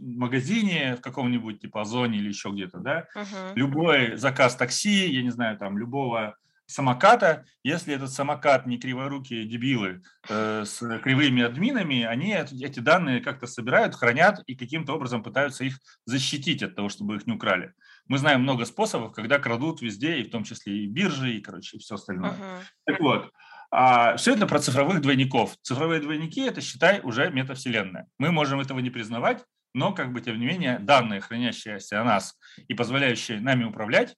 магазине, 0.00 0.96
в 0.96 1.00
каком-нибудь 1.00 1.60
типа 1.60 1.82
Озоне 1.82 2.18
или 2.18 2.28
еще 2.28 2.50
где-то, 2.50 2.78
да, 2.78 3.06
uh-huh. 3.14 3.52
любой 3.54 4.16
заказ 4.16 4.56
такси, 4.56 5.08
я 5.08 5.22
не 5.22 5.30
знаю, 5.30 5.56
там, 5.56 5.78
любого 5.78 6.36
самоката, 6.68 7.46
если 7.64 7.94
этот 7.94 8.12
самокат 8.12 8.66
не 8.66 8.78
криворукие 8.78 9.46
дебилы 9.46 10.02
э, 10.28 10.64
с 10.64 10.78
кривыми 11.00 11.42
админами, 11.42 12.02
они 12.02 12.34
эти 12.34 12.80
данные 12.80 13.20
как-то 13.20 13.46
собирают, 13.46 13.94
хранят 13.94 14.42
и 14.46 14.54
каким-то 14.54 14.92
образом 14.94 15.22
пытаются 15.22 15.64
их 15.64 15.78
защитить 16.04 16.62
от 16.62 16.76
того, 16.76 16.90
чтобы 16.90 17.16
их 17.16 17.26
не 17.26 17.32
украли. 17.32 17.72
Мы 18.06 18.18
знаем 18.18 18.42
много 18.42 18.66
способов, 18.66 19.12
когда 19.12 19.38
крадут 19.38 19.80
везде, 19.80 20.18
и 20.18 20.24
в 20.24 20.30
том 20.30 20.44
числе 20.44 20.84
и 20.84 20.86
биржи, 20.86 21.34
и, 21.34 21.40
короче, 21.40 21.78
и 21.78 21.80
все 21.80 21.94
остальное. 21.94 22.32
Uh-huh. 22.32 22.62
Так 22.84 23.00
вот, 23.00 23.32
а 23.70 24.16
все 24.16 24.34
это 24.34 24.46
про 24.46 24.60
цифровых 24.60 25.00
двойников. 25.00 25.56
Цифровые 25.62 26.00
двойники– 26.00 26.40
это, 26.46 26.60
считай, 26.60 27.00
уже 27.02 27.30
метавселенная. 27.30 28.06
Мы 28.18 28.30
можем 28.30 28.60
этого 28.60 28.78
не 28.80 28.90
признавать, 28.90 29.44
но, 29.74 29.92
как 29.92 30.12
бы, 30.12 30.20
тем 30.20 30.38
не 30.38 30.46
менее, 30.46 30.78
данные, 30.78 31.20
хранящиеся 31.20 32.00
о 32.00 32.04
нас 32.04 32.38
и 32.66 32.74
позволяющие 32.74 33.40
нами 33.40 33.64
управлять, 33.64 34.16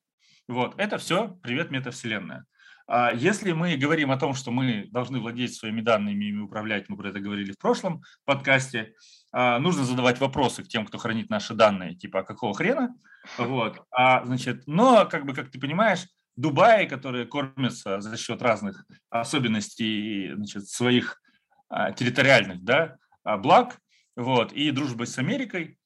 вот, 0.51 0.75
это 0.79 0.99
все 0.99 1.39
привет 1.43 1.71
метавселенная. 1.71 2.45
А 2.89 3.13
если 3.13 3.53
мы 3.53 3.77
говорим 3.77 4.11
о 4.11 4.17
том, 4.17 4.35
что 4.35 4.51
мы 4.51 4.89
должны 4.91 5.21
владеть 5.21 5.55
своими 5.55 5.81
данными 5.81 6.25
ими 6.25 6.41
управлять, 6.41 6.89
мы 6.89 6.97
про 6.97 7.11
это 7.11 7.21
говорили 7.21 7.53
в 7.53 7.59
прошлом 7.59 8.03
подкасте, 8.25 8.95
а, 9.31 9.61
нужно 9.61 9.85
задавать 9.85 10.19
вопросы 10.19 10.65
к 10.65 10.69
тем, 10.69 10.85
кто 10.87 10.99
хранит 10.99 11.31
наши 11.31 11.55
данные, 11.55 11.95
типа, 11.95 12.21
а 12.21 12.23
какого 12.25 12.53
хрена? 12.53 12.97
Вот. 13.39 13.81
А, 13.93 14.25
значит, 14.25 14.65
но, 14.67 15.07
как 15.07 15.25
бы, 15.25 15.35
как 15.35 15.53
ты 15.53 15.61
понимаешь, 15.61 16.09
Дубае, 16.35 16.89
которые 16.89 17.27
кормятся 17.27 18.01
за 18.01 18.17
счет 18.17 18.43
разных 18.43 18.85
особенностей 19.09 20.33
значит, 20.35 20.67
своих 20.67 21.23
а, 21.69 21.93
территориальных 21.93 22.65
да, 22.65 22.97
благ, 23.25 23.79
вот, 24.17 24.53
и 24.53 24.73
дружбы 24.73 25.07
с 25.07 25.17
Америкой, 25.17 25.79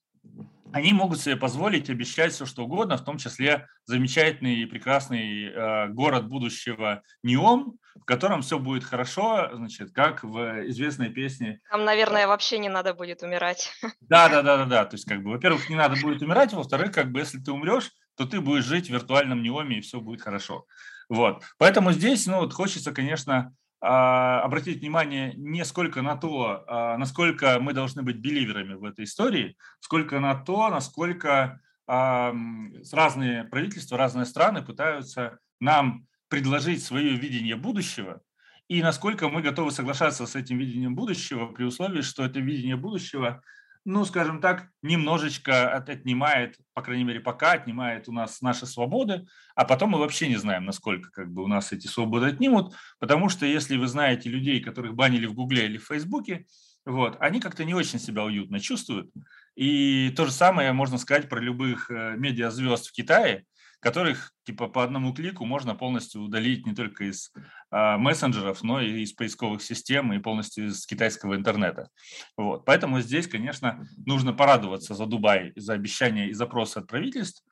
они 0.75 0.93
могут 0.93 1.21
себе 1.21 1.37
позволить 1.37 1.89
обещать 1.89 2.33
все, 2.33 2.47
что 2.47 2.65
угодно, 2.65 2.97
в 2.97 3.05
том 3.05 3.17
числе 3.17 3.69
замечательный 3.85 4.57
и 4.57 4.67
прекрасный 4.67 5.45
э, 5.45 5.89
город 5.91 6.27
будущего 6.27 7.05
Неом, 7.23 7.79
в 7.95 8.05
котором 8.05 8.43
все 8.43 8.59
будет 8.59 8.83
хорошо, 8.83 9.51
значит, 9.55 9.93
как 9.93 10.25
в 10.25 10.67
известной 10.69 11.11
песне. 11.11 11.61
Там, 11.71 11.85
наверное, 11.85 12.27
вообще 12.27 12.59
не 12.59 12.69
надо 12.69 12.93
будет 12.93 13.23
умирать. 13.23 13.73
Да, 14.01 14.29
да, 14.29 14.43
да, 14.43 14.57
да, 14.57 14.65
да. 14.65 14.85
То 14.85 14.97
есть, 14.97 15.05
как 15.05 15.23
бы, 15.23 15.31
во-первых, 15.31 15.71
не 15.71 15.77
надо 15.77 15.95
будет 16.03 16.21
умирать, 16.23 16.53
во-вторых, 16.53 16.91
как 16.91 17.13
бы, 17.13 17.21
если 17.21 17.39
ты 17.39 17.53
умрешь, 17.53 17.93
то 18.17 18.27
ты 18.27 18.41
будешь 18.41 18.65
жить 18.65 18.89
в 18.89 18.93
виртуальном 18.93 19.45
неоме, 19.45 19.79
и 19.79 19.81
все 19.81 20.01
будет 20.01 20.23
хорошо. 20.23 20.67
Вот. 21.09 21.45
Поэтому 21.57 21.93
здесь, 21.93 22.27
ну, 22.27 22.39
вот 22.39 22.53
хочется, 22.53 22.91
конечно, 22.91 23.55
обратить 23.87 24.81
внимание 24.81 25.35
не 25.37 25.65
сколько 25.65 26.03
на 26.03 26.17
то, 26.17 26.65
а, 26.67 26.97
насколько 26.97 27.59
мы 27.61 27.73
должны 27.73 28.03
быть 28.03 28.17
беливерами 28.17 28.75
в 28.75 28.85
этой 28.85 29.05
истории, 29.05 29.57
сколько 29.81 30.21
на 30.21 30.35
то, 30.35 30.69
насколько 30.71 31.61
разные 31.87 33.45
правительства, 33.45 33.99
разные 33.99 34.25
страны 34.25 34.63
пытаются 34.63 35.39
нам 35.61 36.07
предложить 36.31 36.83
свое 36.83 37.15
видение 37.15 37.57
будущего, 37.57 38.23
и 38.69 38.83
насколько 38.83 39.29
мы 39.29 39.43
готовы 39.43 39.71
соглашаться 39.71 40.27
с 40.27 40.35
этим 40.35 40.57
видением 40.57 40.95
будущего 40.95 41.47
при 41.49 41.65
условии, 41.65 42.01
что 42.01 42.25
это 42.25 42.41
видение 42.41 42.77
будущего 42.77 43.43
ну, 43.85 44.05
скажем 44.05 44.41
так, 44.41 44.69
немножечко 44.83 45.77
отнимает, 45.77 46.57
по 46.73 46.83
крайней 46.83 47.05
мере, 47.05 47.21
пока 47.21 47.53
отнимает 47.53 48.09
у 48.09 48.13
нас 48.13 48.41
наши 48.41 48.67
свободы, 48.67 49.27
а 49.55 49.65
потом 49.65 49.91
мы 49.91 49.99
вообще 49.99 50.29
не 50.29 50.37
знаем, 50.37 50.65
насколько 50.65 51.11
как 51.11 51.33
бы 51.33 51.43
у 51.43 51.47
нас 51.47 51.73
эти 51.73 51.87
свободы 51.87 52.27
отнимут, 52.27 52.75
потому 52.99 53.29
что 53.29 53.45
если 53.45 53.77
вы 53.77 53.87
знаете 53.87 54.31
людей, 54.31 54.61
которых 54.61 54.95
банили 54.95 55.27
в 55.27 55.35
Гугле 55.35 55.67
или 55.67 55.79
в 55.79 55.87
Фейсбуке, 55.87 56.47
вот, 56.87 57.17
они 57.21 57.41
как-то 57.41 57.65
не 57.65 57.75
очень 57.75 57.99
себя 57.99 58.25
уютно 58.25 58.61
чувствуют. 58.61 59.11
И 59.55 60.13
то 60.17 60.27
же 60.27 60.33
самое 60.33 60.73
можно 60.73 60.99
сказать 60.99 61.29
про 61.29 61.41
любых 61.41 61.91
э, 61.91 62.15
медиазвезд 62.17 62.89
в 62.89 62.93
Китае, 62.93 63.45
которых 63.85 64.33
типа 64.45 64.69
по 64.69 64.83
одному 64.83 65.13
клику 65.13 65.45
можно 65.45 65.75
полностью 65.75 66.23
удалить 66.23 66.67
не 66.67 66.75
только 66.75 67.05
из 67.05 67.31
э, 67.71 67.97
мессенджеров, 67.99 68.63
но 68.63 68.81
и 68.81 69.03
из 69.03 69.13
поисковых 69.13 69.63
систем 69.63 70.11
и 70.15 70.19
полностью 70.21 70.69
из 70.69 70.87
китайского 70.87 71.37
интернета. 71.37 71.91
Вот. 72.39 72.65
Поэтому 72.65 73.01
здесь, 73.01 73.29
конечно, 73.29 73.87
нужно 74.07 74.33
порадоваться 74.33 74.95
за 74.95 75.05
Дубай, 75.05 75.53
за 75.55 75.75
обещания 75.75 76.31
и 76.31 76.33
запросы 76.33 76.79
от 76.79 76.87
правительств, 76.87 77.45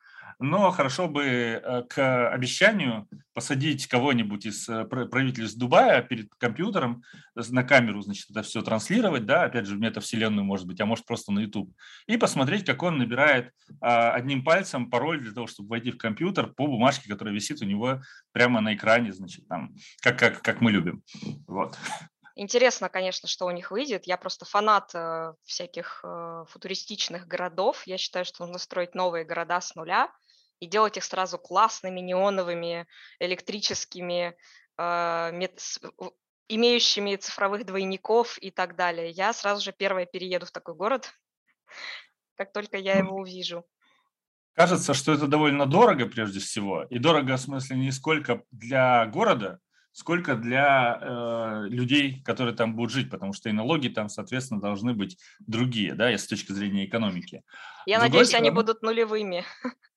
но 0.43 0.71
хорошо 0.71 1.07
бы 1.07 1.23
э, 1.23 1.83
к 1.83 2.29
обещанию 2.29 3.07
посадить 3.33 3.87
кого-нибудь 3.87 4.45
из 4.45 4.67
э, 4.67 4.83
правительств 4.83 5.57
Дубая 5.57 6.01
перед 6.01 6.35
компьютером 6.35 7.03
на 7.33 7.63
камеру, 7.63 8.01
значит, 8.01 8.29
это 8.29 8.43
все 8.43 8.61
транслировать, 8.61 9.25
да, 9.25 9.43
опять 9.43 9.67
же, 9.67 9.75
в 9.75 9.79
метавселенную, 9.79 10.43
может 10.43 10.67
быть, 10.67 10.81
а 10.81 10.85
может 10.85 11.05
просто 11.05 11.31
на 11.31 11.39
YouTube, 11.39 11.73
и 12.07 12.17
посмотреть, 12.17 12.65
как 12.65 12.83
он 12.83 12.97
набирает 12.97 13.51
а, 13.79 14.11
одним 14.11 14.43
пальцем 14.43 14.89
пароль 14.89 15.21
для 15.21 15.31
того, 15.31 15.47
чтобы 15.47 15.69
войти 15.69 15.91
в 15.91 15.97
компьютер 15.97 16.47
по 16.47 16.67
бумажке, 16.67 17.07
которая 17.07 17.33
висит 17.33 17.61
у 17.61 17.65
него 17.65 18.01
прямо 18.33 18.59
на 18.59 18.75
экране, 18.75 19.13
значит, 19.13 19.47
там, 19.47 19.73
как, 20.01 20.19
как, 20.19 20.41
как 20.41 20.59
мы 20.59 20.71
любим. 20.71 21.03
Вот. 21.47 21.77
Интересно, 22.35 22.89
конечно, 22.89 23.29
что 23.29 23.45
у 23.45 23.51
них 23.51 23.71
выйдет. 23.71 24.07
Я 24.07 24.17
просто 24.17 24.43
фанат 24.43 24.89
э, 24.95 25.33
всяких 25.43 26.01
э, 26.03 26.45
футуристичных 26.49 27.27
городов. 27.27 27.83
Я 27.85 27.99
считаю, 27.99 28.25
что 28.25 28.43
нужно 28.43 28.57
строить 28.57 28.95
новые 28.95 29.23
города 29.23 29.61
с 29.61 29.75
нуля 29.75 30.09
и 30.63 30.67
делать 30.67 30.97
их 30.97 31.03
сразу 31.03 31.37
классными, 31.37 31.99
неоновыми, 31.99 32.87
электрическими, 33.19 34.35
мет, 34.77 35.61
имеющими 36.47 37.15
цифровых 37.15 37.65
двойников 37.65 38.37
и 38.39 38.51
так 38.51 38.75
далее. 38.75 39.09
Я 39.09 39.33
сразу 39.33 39.63
же 39.63 39.73
первая 39.73 40.05
перееду 40.05 40.45
в 40.45 40.51
такой 40.51 40.75
город, 40.75 41.13
как 42.35 42.53
только 42.53 42.77
я 42.77 42.97
его 42.97 43.17
увижу. 43.17 43.65
Кажется, 44.53 44.93
что 44.93 45.13
это 45.13 45.27
довольно 45.27 45.65
дорого 45.65 46.05
прежде 46.05 46.39
всего. 46.39 46.83
И 46.89 46.99
дорого 46.99 47.37
в 47.37 47.41
смысле 47.41 47.77
не 47.77 47.91
сколько 47.91 48.43
для 48.51 49.05
города, 49.07 49.59
сколько 49.91 50.35
для 50.35 50.99
э, 51.01 51.65
людей, 51.69 52.21
которые 52.23 52.55
там 52.55 52.75
будут 52.75 52.91
жить, 52.91 53.09
потому 53.09 53.33
что 53.33 53.49
и 53.49 53.51
налоги 53.51 53.87
там, 53.87 54.09
соответственно, 54.09 54.61
должны 54.61 54.93
быть 54.93 55.17
другие, 55.39 55.95
да, 55.95 56.11
с 56.11 56.27
точки 56.27 56.51
зрения 56.51 56.85
экономики. 56.85 57.43
Я 57.87 57.99
надеюсь, 57.99 58.27
стороны, 58.27 58.47
они 58.47 58.55
будут 58.55 58.83
нулевыми. 58.83 59.43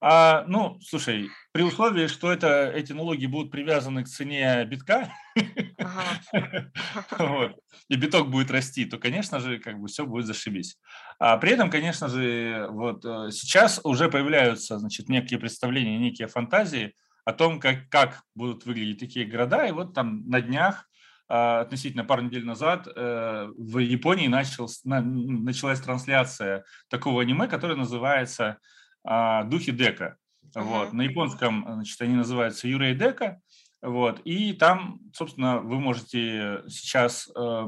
А, 0.00 0.44
ну, 0.46 0.78
слушай, 0.80 1.28
при 1.52 1.62
условии, 1.62 2.06
что 2.06 2.30
это, 2.32 2.70
эти 2.70 2.92
налоги 2.92 3.26
будут 3.26 3.50
привязаны 3.50 4.04
к 4.04 4.08
цене 4.08 4.64
битка, 4.64 5.12
вот, 7.18 7.56
и 7.88 7.96
биток 7.96 8.30
будет 8.30 8.50
расти, 8.52 8.84
то, 8.84 8.98
конечно 8.98 9.40
же, 9.40 9.58
как 9.58 9.80
бы 9.80 9.88
все 9.88 10.06
будет 10.06 10.26
зашибись. 10.26 10.78
А 11.18 11.36
при 11.36 11.52
этом, 11.52 11.68
конечно 11.68 12.08
же, 12.08 12.68
вот 12.70 13.04
э, 13.04 13.30
сейчас 13.32 13.80
уже 13.82 14.08
появляются, 14.08 14.78
значит, 14.78 15.08
некие 15.08 15.40
представления, 15.40 15.98
некие 15.98 16.28
фантазии 16.28 16.94
о 17.24 17.32
том, 17.32 17.58
как, 17.58 17.88
как 17.88 18.22
будут 18.36 18.66
выглядеть 18.66 19.00
такие 19.00 19.26
города. 19.26 19.66
И 19.66 19.72
вот 19.72 19.94
там 19.94 20.28
на 20.28 20.40
днях, 20.40 20.88
а, 21.28 21.60
относительно 21.60 22.04
пару 22.04 22.22
недель 22.22 22.44
назад, 22.44 22.86
э, 22.86 23.48
в 23.54 23.78
Японии 23.78 24.28
начал, 24.28 24.70
началась 24.84 25.80
трансляция 25.80 26.64
такого 26.88 27.20
аниме, 27.20 27.48
которое 27.48 27.74
называется 27.74 28.58
«Духи 29.04 29.72
Дека». 29.72 30.16
Вот. 30.54 30.92
На 30.92 31.02
японском 31.02 31.64
значит, 31.68 32.00
они 32.00 32.14
называются 32.14 32.68
«Юрей 32.68 32.94
Дека». 32.94 33.40
Вот. 33.80 34.20
И 34.24 34.54
там, 34.54 35.00
собственно, 35.14 35.60
вы 35.60 35.78
можете 35.78 36.62
сейчас 36.68 37.28
э, 37.28 37.64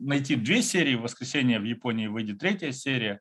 найти 0.00 0.36
две 0.36 0.62
серии. 0.62 0.94
В 0.94 1.02
воскресенье 1.02 1.58
в 1.58 1.64
Японии 1.64 2.06
выйдет 2.06 2.38
третья 2.38 2.70
серия 2.70 3.20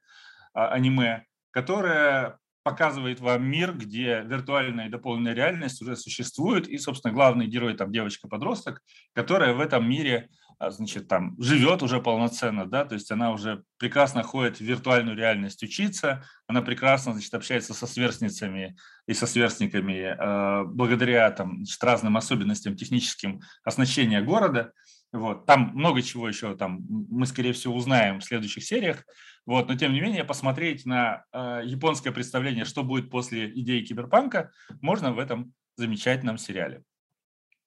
э, 0.53 0.59
аниме, 0.59 1.23
которая 1.51 2.39
показывает 2.63 3.19
вам 3.19 3.45
мир, 3.45 3.73
где 3.73 4.23
виртуальная 4.25 4.87
и 4.87 4.89
дополненная 4.89 5.33
реальность 5.33 5.81
уже 5.81 5.95
существует, 5.95 6.67
и, 6.67 6.77
собственно, 6.77 7.13
главный 7.13 7.45
герой 7.45 7.75
там 7.75 7.91
девочка-подросток, 7.91 8.81
которая 9.13 9.53
в 9.53 9.59
этом 9.59 9.87
мире, 9.87 10.29
а, 10.29 10.42
значит, 10.71 11.07
там 11.07 11.35
живет 11.41 11.83
уже 11.83 12.01
полноценно, 12.01 12.65
да, 12.65 12.85
то 12.85 12.95
есть 12.95 13.11
она 13.11 13.31
уже 13.31 13.63
прекрасно 13.77 14.23
ходит 14.23 14.57
в 14.57 14.61
виртуальную 14.61 15.17
реальность 15.17 15.63
учиться, 15.63 16.23
она 16.47 16.61
прекрасно, 16.61 17.13
значит, 17.13 17.33
общается 17.33 17.73
со 17.73 17.87
сверстницами 17.87 18.75
и 19.07 19.13
со 19.13 19.27
сверстниками 19.27 20.15
э, 20.17 20.63
благодаря 20.65 21.29
там 21.31 21.57
значит, 21.57 21.83
разным 21.83 22.17
особенностям 22.17 22.75
техническим 22.75 23.41
оснащения 23.63 24.21
города, 24.21 24.71
Вот. 25.13 25.45
Там 25.45 25.71
много 25.75 26.01
чего 26.01 26.27
еще 26.27 26.55
там 26.55 26.81
мы, 26.89 27.27
скорее 27.27 27.53
всего, 27.53 27.75
узнаем 27.75 28.19
в 28.19 28.23
следующих 28.23 28.63
сериях. 28.63 29.05
Вот. 29.45 29.67
Но, 29.69 29.75
тем 29.75 29.93
не 29.93 30.01
менее, 30.01 30.23
посмотреть 30.23 30.85
на 30.85 31.23
э, 31.31 31.61
японское 31.65 32.11
представление, 32.11 32.65
что 32.65 32.83
будет 32.83 33.11
после 33.11 33.47
идеи 33.49 33.85
киберпанка, 33.85 34.51
можно 34.81 35.13
в 35.13 35.19
этом 35.19 35.53
замечательном 35.77 36.37
сериале. 36.37 36.81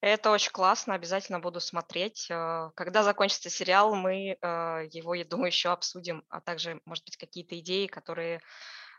Это 0.07 0.31
очень 0.31 0.53
классно, 0.53 0.95
обязательно 0.95 1.41
буду 1.41 1.59
смотреть. 1.59 2.29
Э, 2.31 2.71
когда 2.77 3.03
закончится 3.03 3.51
сериал, 3.51 3.97
мы 3.97 4.39
э, 4.41 4.89
его, 4.93 5.15
я 5.15 5.25
думаю, 5.25 5.49
еще 5.49 5.71
обсудим, 5.71 6.23
а 6.29 6.41
также, 6.41 6.81
может 6.85 7.05
быть, 7.05 7.17
какие-то 7.17 7.59
идеи, 7.59 7.89
которые, 7.89 8.41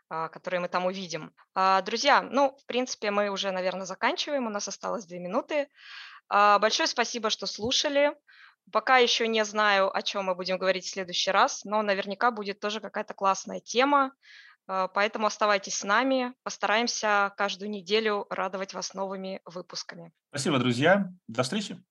э, 0.10 0.28
которые 0.28 0.60
мы 0.60 0.68
там 0.68 0.86
увидим. 0.86 1.32
А, 1.56 1.82
друзья, 1.82 2.22
ну, 2.22 2.58
в 2.62 2.66
принципе, 2.66 3.10
мы 3.10 3.30
уже, 3.30 3.52
наверное, 3.52 3.86
заканчиваем, 3.86 4.48
у 4.48 4.50
нас 4.50 4.68
осталось 4.68 5.06
две 5.06 5.20
минуты. 5.20 5.70
А, 6.28 6.60
большое 6.60 6.88
спасибо, 6.88 7.30
что 7.30 7.46
слушали. 7.46 8.14
Пока 8.74 8.98
еще 8.98 9.30
не 9.30 9.46
знаю, 9.46 9.96
о 9.96 10.02
чем 10.02 10.26
мы 10.26 10.36
будем 10.36 10.58
говорить 10.58 10.84
в 10.84 10.90
следующий 10.90 11.32
раз, 11.32 11.64
но 11.64 11.84
наверняка 11.84 12.32
будет 12.32 12.60
тоже 12.60 12.82
какая-то 12.82 13.14
классная 13.14 13.62
тема. 13.62 14.12
А, 14.68 14.88
поэтому 14.88 15.28
оставайтесь 15.28 15.76
с 15.76 15.84
нами. 15.84 16.34
Постараемся 16.44 17.34
каждую 17.38 17.70
неделю 17.70 18.28
радовать 18.30 18.74
вас 18.74 18.94
новыми 18.94 19.42
выпусками. 19.46 20.12
Спасибо, 20.30 20.60
друзья. 20.60 21.12
До 21.28 21.44
встречи. 21.44 21.82